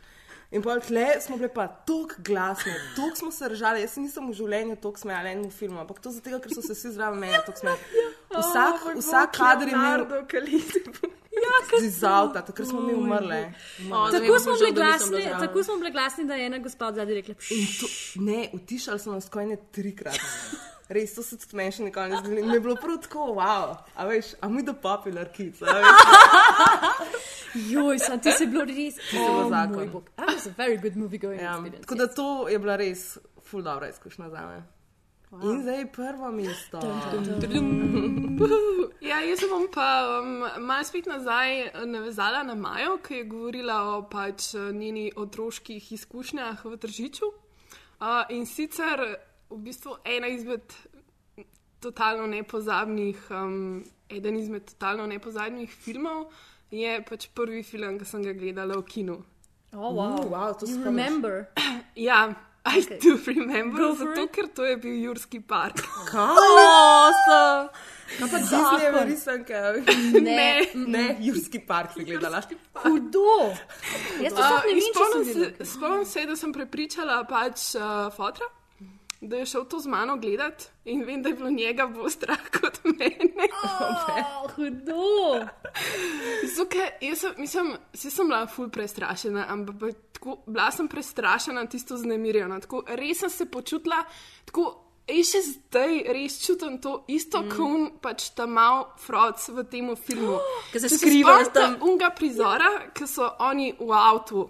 [0.51, 3.81] In pa tle smo bili pa tako glasni, tako smo se držali.
[3.81, 6.73] Jaz se nisem v življenju tako smejala enemu filmu, ampak to zato, ker so se
[6.73, 8.15] vsi zraven mene tako smejali.
[8.31, 10.05] Vsak, Oh, vsak kader je imel
[11.31, 13.53] Ja, iz avta, takrat smo mi umrli.
[14.11, 17.33] Tako smo, bili glasni, tako smo bili glasni, da je ena gospa od zadaj rekla:
[17.79, 20.19] to, ne, utišali smo nas skojne trikrat.
[20.89, 22.41] Res, to se tudi meni še nikoli ne zdi.
[22.41, 25.61] Mi je bilo prav tako, wow, a veš, a mi do popular kids.
[27.69, 28.95] Joj, sam ti si bilo res.
[28.95, 30.03] Ti si bilo Oh, zakon.
[30.15, 31.81] That was a very good movie going Ja, experience.
[31.81, 34.63] tako da to je bila res full dobra izkušnja za me.
[35.31, 36.79] In zdaj prvo mesto.
[39.01, 43.23] Ja, jaz se bom pa um, malo spet nazaj eh, navezala na Majo, ki je
[43.23, 47.29] govorila o pač eh, njeni otroških izkušnjah v Tržiču.
[47.99, 49.01] Uh, in sicer
[49.49, 50.73] v bistvu ena izmed
[51.79, 56.31] totalno nepozabnih, um, eden izmed totalno nepozabnih filmov
[56.71, 59.21] je pač prvi film, ki sem ga gledala v kinu.
[59.73, 60.19] Oh, wow.
[60.19, 60.85] Uh, wow, to spomniš.
[60.85, 61.45] remember.
[61.99, 62.29] Ja,
[62.69, 62.99] I okay.
[63.01, 65.81] do remember, Go zato ker to je bil Jurski park.
[66.13, 67.69] Awesome!
[68.19, 68.37] No, pa.
[68.37, 69.57] Disneyjeve risanke.
[70.21, 70.65] Ne.
[70.95, 72.41] ne, Jurski park si gledala.
[72.83, 73.53] Hudo.
[74.21, 75.51] Jaz to sploh ne vem, če sem videla.
[75.57, 78.49] se, spomnim se, da sem prepričala pač uh, fotra,
[79.21, 82.49] da je šel to z mano gledati in vem, da je bilo njega bolj strah
[82.61, 83.47] kot mene.
[83.63, 85.45] Oh, hudo.
[86.55, 91.65] Zuke, jaz sem, mislim, vsi sem bila ful prestrašena, ampak pa tako, bila sem prestrašena,
[91.65, 92.59] tisto znemirjena.
[92.59, 94.03] Tako, res sem se počutila,
[94.45, 97.53] tako, In še zdaj res čutim to isto, mm.
[97.55, 100.37] kot pač ta mal froc v tem filmu.
[100.73, 101.89] Ke se Če skrivajo spomnite tam.
[101.89, 104.45] Unga prizora, ki so oni v avtu.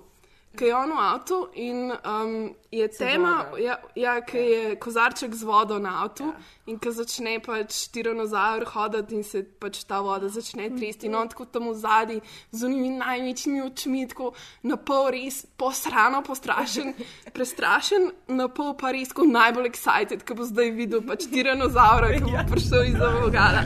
[0.60, 2.32] Ki je on v avtu in um,
[2.72, 3.64] je tema, voda.
[3.64, 6.34] ja, ja, ki je kozarček z vodo na avtu ja.
[6.68, 11.08] in ki začne pač tiranozaur hoditi in se pač ta voda začne tresti.
[11.08, 12.20] In on tako tam v zadnji
[12.52, 14.34] z unimi največjimi očmi, tako
[14.68, 16.92] na pol res posrano, postrašen,
[17.38, 22.28] prestrašen, na pol pa res tako najbolj excited, ki bo zdaj videl pač tiranozaura, ki
[22.28, 23.64] bo prišel iz vogala.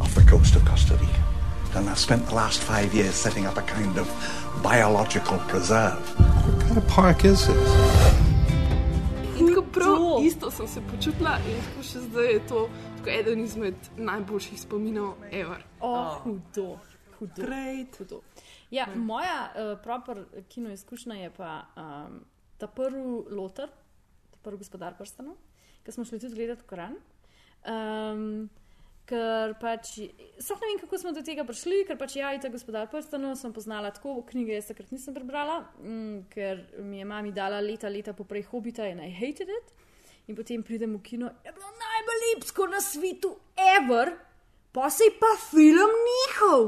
[0.00, 1.35] off the coast of Costa Rica.
[1.74, 4.08] And I've spent the last five years setting up a kind of
[4.62, 6.00] biological preserve.
[6.18, 7.72] What kind of park is this?
[9.38, 13.44] In tako prav isto sem se počutila in tako še zdaj je to tako eden
[13.44, 15.64] izmed najboljših spominov ever.
[15.80, 16.78] Oh, hudo,
[17.18, 17.42] hudo.
[17.42, 17.98] Great.
[17.98, 18.20] hudo.
[18.70, 22.24] Ja, moja uh, proper kino izkušnja je pa um,
[22.56, 23.68] ta prvi loter,
[24.30, 25.36] ta prvi gospodar prstanov,
[25.84, 26.96] ki smo šli tudi gledati Koran.
[27.66, 28.48] Um,
[29.06, 29.92] ker pač,
[30.42, 33.54] sploh ne vem, kako smo do tega prišli, ker pač ja, ta gospodar prstanov sem
[33.54, 38.16] poznala tako, knjige jaz takrat nisem prebrala, mm, ker mi je mami dala leta, leta
[38.18, 39.74] poprej hobita in I hated it.
[40.26, 44.10] In potem pridem v kino, je bilo najbolj lepsko na svetu, ever,
[44.74, 46.64] pa se je pa film njihov.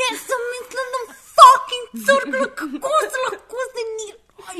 [0.00, 1.00] Jaz sem mislila, da
[1.36, 2.94] fucking crklo, kako
[3.26, 4.08] lahko zdaj ni.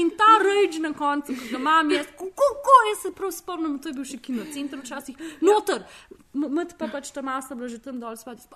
[0.01, 3.91] In ta reč na koncu, ki ga imam, jaz, kako jaz se prav spomnim, to
[3.91, 5.85] je bil še kino center včasih, noter,
[6.33, 8.49] mat pa pač ta masa bila že tam dol spati.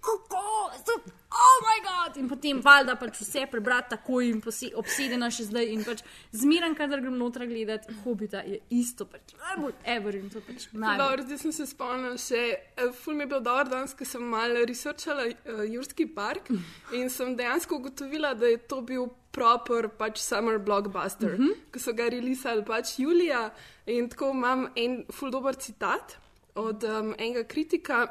[0.00, 2.18] Kako, sem, oh moj bog!
[2.20, 4.40] In potem valjda pač vse prebrati takoj in
[4.78, 5.68] obsedena še zdaj.
[5.72, 6.02] In pač
[6.36, 11.26] zmeren, kadar grem noter gledati, hobita je isto, pač najbolj ever in to pač najbolj.
[11.26, 12.42] Zdaj sem se spomnil še,
[12.76, 16.52] eh, ful mi je bil dober danes, ko sem malo researchala uh, Jurski park
[16.94, 21.56] in sem dejansko ugotovila, da je to bil proper pač summer blockbuster, mm -hmm.
[21.72, 23.50] ki so ga releasali pač julija
[23.86, 26.16] in tako imam en ful dober citat
[26.54, 28.06] od um, enega kritika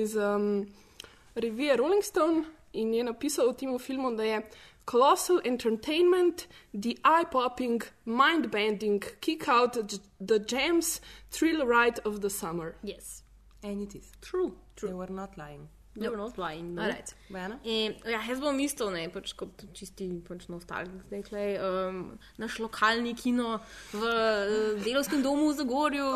[0.00, 0.66] iz um,
[1.34, 4.42] revije Rolling Stone in je napisal v tem filmu, da je
[4.84, 12.74] colossal entertainment, the eye-popping, mind-bending, kick-out the, the gems, thrill ride of the summer.
[12.82, 13.22] Yes.
[13.62, 14.12] And it is.
[14.20, 14.52] True.
[14.76, 14.88] True.
[14.88, 15.68] They were not lying.
[15.94, 16.74] Dobro, no, lying.
[16.74, 16.82] No.
[17.28, 17.58] Bojana?
[17.62, 22.00] In, ja, jaz bom isto, ne, pač kot čisti pač nostalgik zdaj, klej, um,
[22.40, 23.60] naš lokalni kino
[23.94, 26.08] v uh, delovskem domu v Zagorju.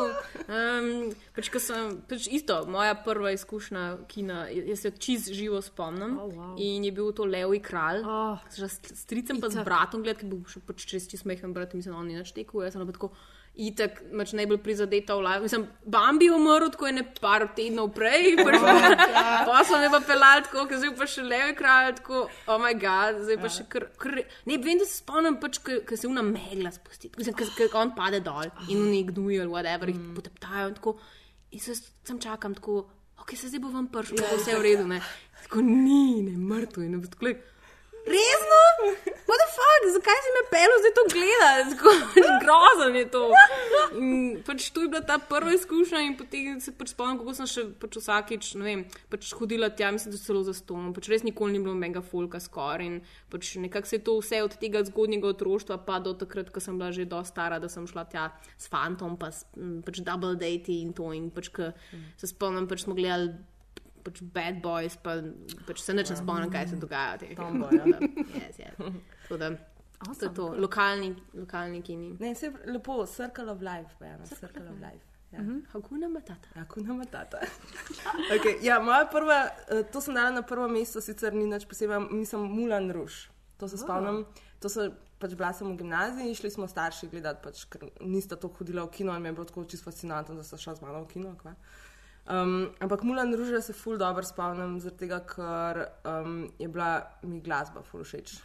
[0.51, 0.89] Um,
[1.35, 6.19] pač, sem, pač isto, moja prva izkušnja kina, jaz se čist živo spomnim.
[6.19, 6.53] Oh, wow.
[6.59, 8.03] In je bil to Levi kralj.
[8.03, 9.69] Oh, s stricem pa z itak.
[9.71, 12.75] bratom, gled, ki bil še pač čez čist smehen brat, mislim, on je naštekel, jaz
[12.75, 13.13] sem pa tako.
[13.59, 15.43] Itek, mač najbolj prizadeta v live.
[15.43, 18.55] Mislim, Bambi je umrl, tako je ne par tednov prej, pač,
[19.49, 22.77] pa sem jo pa pelal, tako, ker zdaj pa še levi kralj, tako, oh moj
[22.79, 24.15] bog, zdaj pa še kar, kar.
[24.47, 28.47] Ne, vem, da se spomnim, pač, ker se una megla spusti, ker on pade dol
[28.69, 30.95] in oni gnuje ali whatever, jih poteptajo in tako.
[31.51, 32.85] In se sem čakam, tako,
[33.19, 35.03] ok, se zdaj bo vam prišlo, da bo vse v redu, ne.
[35.43, 37.35] Tako ni, ne, mrtvo in tako.
[38.05, 38.61] Resno?
[39.29, 41.73] What the fuck, zakaj si me pel zdaj to gledati?
[42.43, 43.23] Grozno je to.
[43.97, 47.49] In pač to je bila ta prva izkušnja in potem se pač spomnim, kako sem
[47.49, 50.93] še pač vsakič, ne vem, pač hodila tja, mislim, da celo za ston.
[50.95, 52.97] Pač res nikoli ni bilo mega folka skoraj in
[53.29, 56.79] pač nekako se je to vse od tega zgodnjega otroštva pa do takrat, ko sem
[56.79, 59.45] bila že dosta stara, da sem šla tja s fantom, pa s,
[59.85, 61.71] pač double date in to in pač, ko
[62.17, 63.31] se spomnim, pač smo gledali
[64.03, 65.17] pač Bad Boys, pa
[65.67, 67.17] pač se neč ne spomnim, kaj se dogaja.
[67.17, 67.75] v teh filmih.
[67.75, 67.99] ja.
[68.39, 68.79] yes, yes.
[69.23, 69.51] Tako da,
[70.07, 72.15] to je to, lokalni, lokalni kini.
[72.19, 75.05] Ne, se lepo, Circle of Life, Bojana, Circle of Life.
[75.31, 75.41] Ja.
[75.41, 75.59] Mhm.
[75.73, 76.49] Hakuna matata.
[76.55, 77.41] Hakuna matata.
[78.35, 82.07] okay, ja, moja prva, eh, to sem dala na prvo mesto, sicer ni nič posebej,
[82.09, 83.27] mislim, Mulan Ruš.
[83.59, 84.25] To se spomnim.
[84.59, 84.87] To so
[85.19, 88.85] pač bila sem v gimnaziji in šli smo starši gledati, pač, ker nista to hodila
[88.87, 91.11] v kino in mi je bilo tako čisto fascinantno, da so šla z mano v
[91.11, 91.35] kino.
[91.39, 91.53] Kva.
[92.29, 97.41] Um, ampak Mulan Ruža se ful dobro spomnim, zaradi tega, ker um, je bila mi
[97.41, 98.35] glasba ful všeč.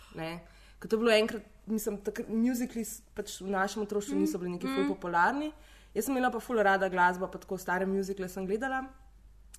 [0.80, 4.70] Ker to je bilo enkrat, mislim, takrat muzikli pač v našem otroštvu niso bili neki
[4.72, 5.53] ful popularni.
[5.93, 8.87] Jaz sem imela pa ful rada glasbo, pa tako stare muzikle sem gledala.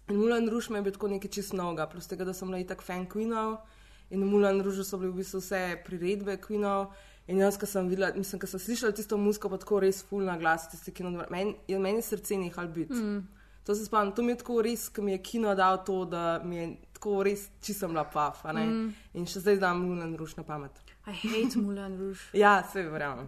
[0.10, 2.60] In Mulan Ruž mi je bil tako nekaj čist novega, plus tega, da sem bila
[2.66, 3.62] itak fan Queenov.
[4.10, 6.98] In v Mulan Ružu so bile v bistvu vse priredbe Queenov.
[7.30, 10.26] In jaz, ko sem videla, mislim, ko sem slišala tisto muziko, pa tako res ful
[10.26, 10.94] na glas, tisti
[11.30, 12.94] meni, je meni srce nehal biti.
[12.94, 13.45] Mm.
[13.66, 16.42] To se spomnim, to mi je tako res, ko mi je kino dal to, da
[16.44, 18.44] mi je tako res čisto bila paf.
[18.46, 18.94] Mm.
[19.14, 20.72] In še zdaj znam Mulan Ruž na pamet.
[21.08, 22.20] I hate Mulan Rouge.
[22.34, 23.28] Ja, se verjamem.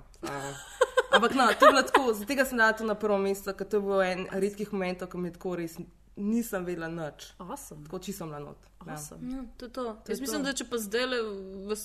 [1.14, 3.68] Ampak no, to je bilo tako, zaradi tega sem dala to na prvo mesto, ker
[3.70, 5.78] to je bil en redkih momentov, ko mi je tako res
[6.18, 7.34] nisem vedela nič.
[7.40, 7.86] Awesome.
[7.86, 8.58] Tako čisto bila not.
[8.88, 8.94] Ja.
[8.94, 9.22] Awesome.
[9.32, 9.84] Ja, to je to.
[9.84, 10.50] To je Jaz mislim, to.
[10.50, 11.20] da če pa zdaj le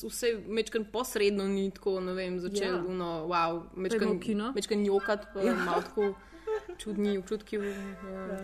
[0.09, 2.81] vse mečkan posredno ni tako, ne vem, začel, Ja.
[2.81, 2.95] ja.
[2.97, 4.53] no, wow, v kino.
[4.57, 5.55] mečkan jokat, pa ja.
[5.55, 6.15] malo tako.
[6.79, 8.39] Čudni občutki, ja.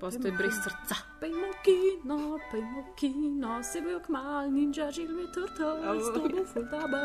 [0.00, 0.96] postoje brez srca.
[1.20, 7.00] Pejmo v kino, pejmo v kino, se bojo kmal, ninja, žilmi, turtles, to bo fultaba.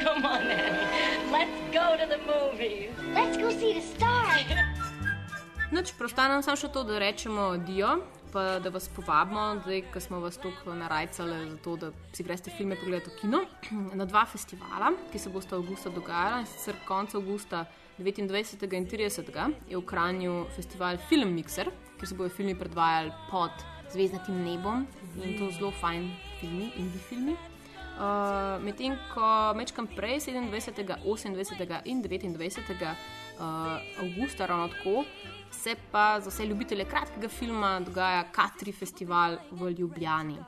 [0.00, 0.88] Come on, Annie.
[1.30, 2.90] Let's go to the movies.
[3.14, 4.48] Let's go see the stars.
[5.70, 8.00] Noč prostanem samo še to, da rečemo dio,
[8.32, 9.62] pa da vas povabimo,
[9.92, 13.42] ko smo vas tukaj narajcali, zato, da si greste filme pogledati v kino,
[13.98, 16.40] na dva festivala, ki se bosta avgusta dogajala.
[16.40, 17.64] In sicer konec avgusta
[17.98, 18.72] 29.
[18.72, 19.54] in 30.
[19.68, 23.52] je v Kranju festival Film Mixer, kjer se bodo filmi predvajali pod
[23.92, 24.86] zvezdnatim nebom
[25.22, 26.10] in to zelo fajn
[26.40, 27.36] filmi, indie filmi.
[28.00, 31.82] Uh, Medtem ko mečkam prej, 27., 28.
[31.84, 32.94] in 29.
[33.36, 35.04] Uh, avgusta, ravno tako,
[35.50, 40.38] se pa za vse ljubitelje kratkega filma dogaja Katri festival v Ljubljani.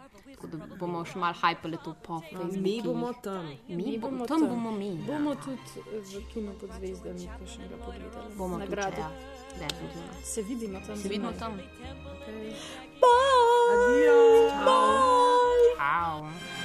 [0.42, 2.62] Tako da bomo še malo hajpali to po Facebooku.
[2.62, 3.46] Mi bomo tam.
[3.68, 4.88] Mi, mi bomo tam, tam bomo mi.
[4.88, 5.04] Ja.
[5.06, 8.34] Bomo tudi eh, v kinu pod zvezdami, ki še ga pogledali.
[8.38, 9.04] Bomo nagrade.
[9.04, 9.10] Ja.
[9.60, 10.18] Definitivno.
[10.24, 10.96] Se vidimo tam.
[10.96, 11.60] Se vidimo tam.
[12.16, 12.56] Okay.
[13.04, 13.62] Bye!
[13.76, 14.18] Adijo!
[14.66, 15.76] Bye!
[15.78, 16.26] Ciao!
[16.26, 16.61] Ciao.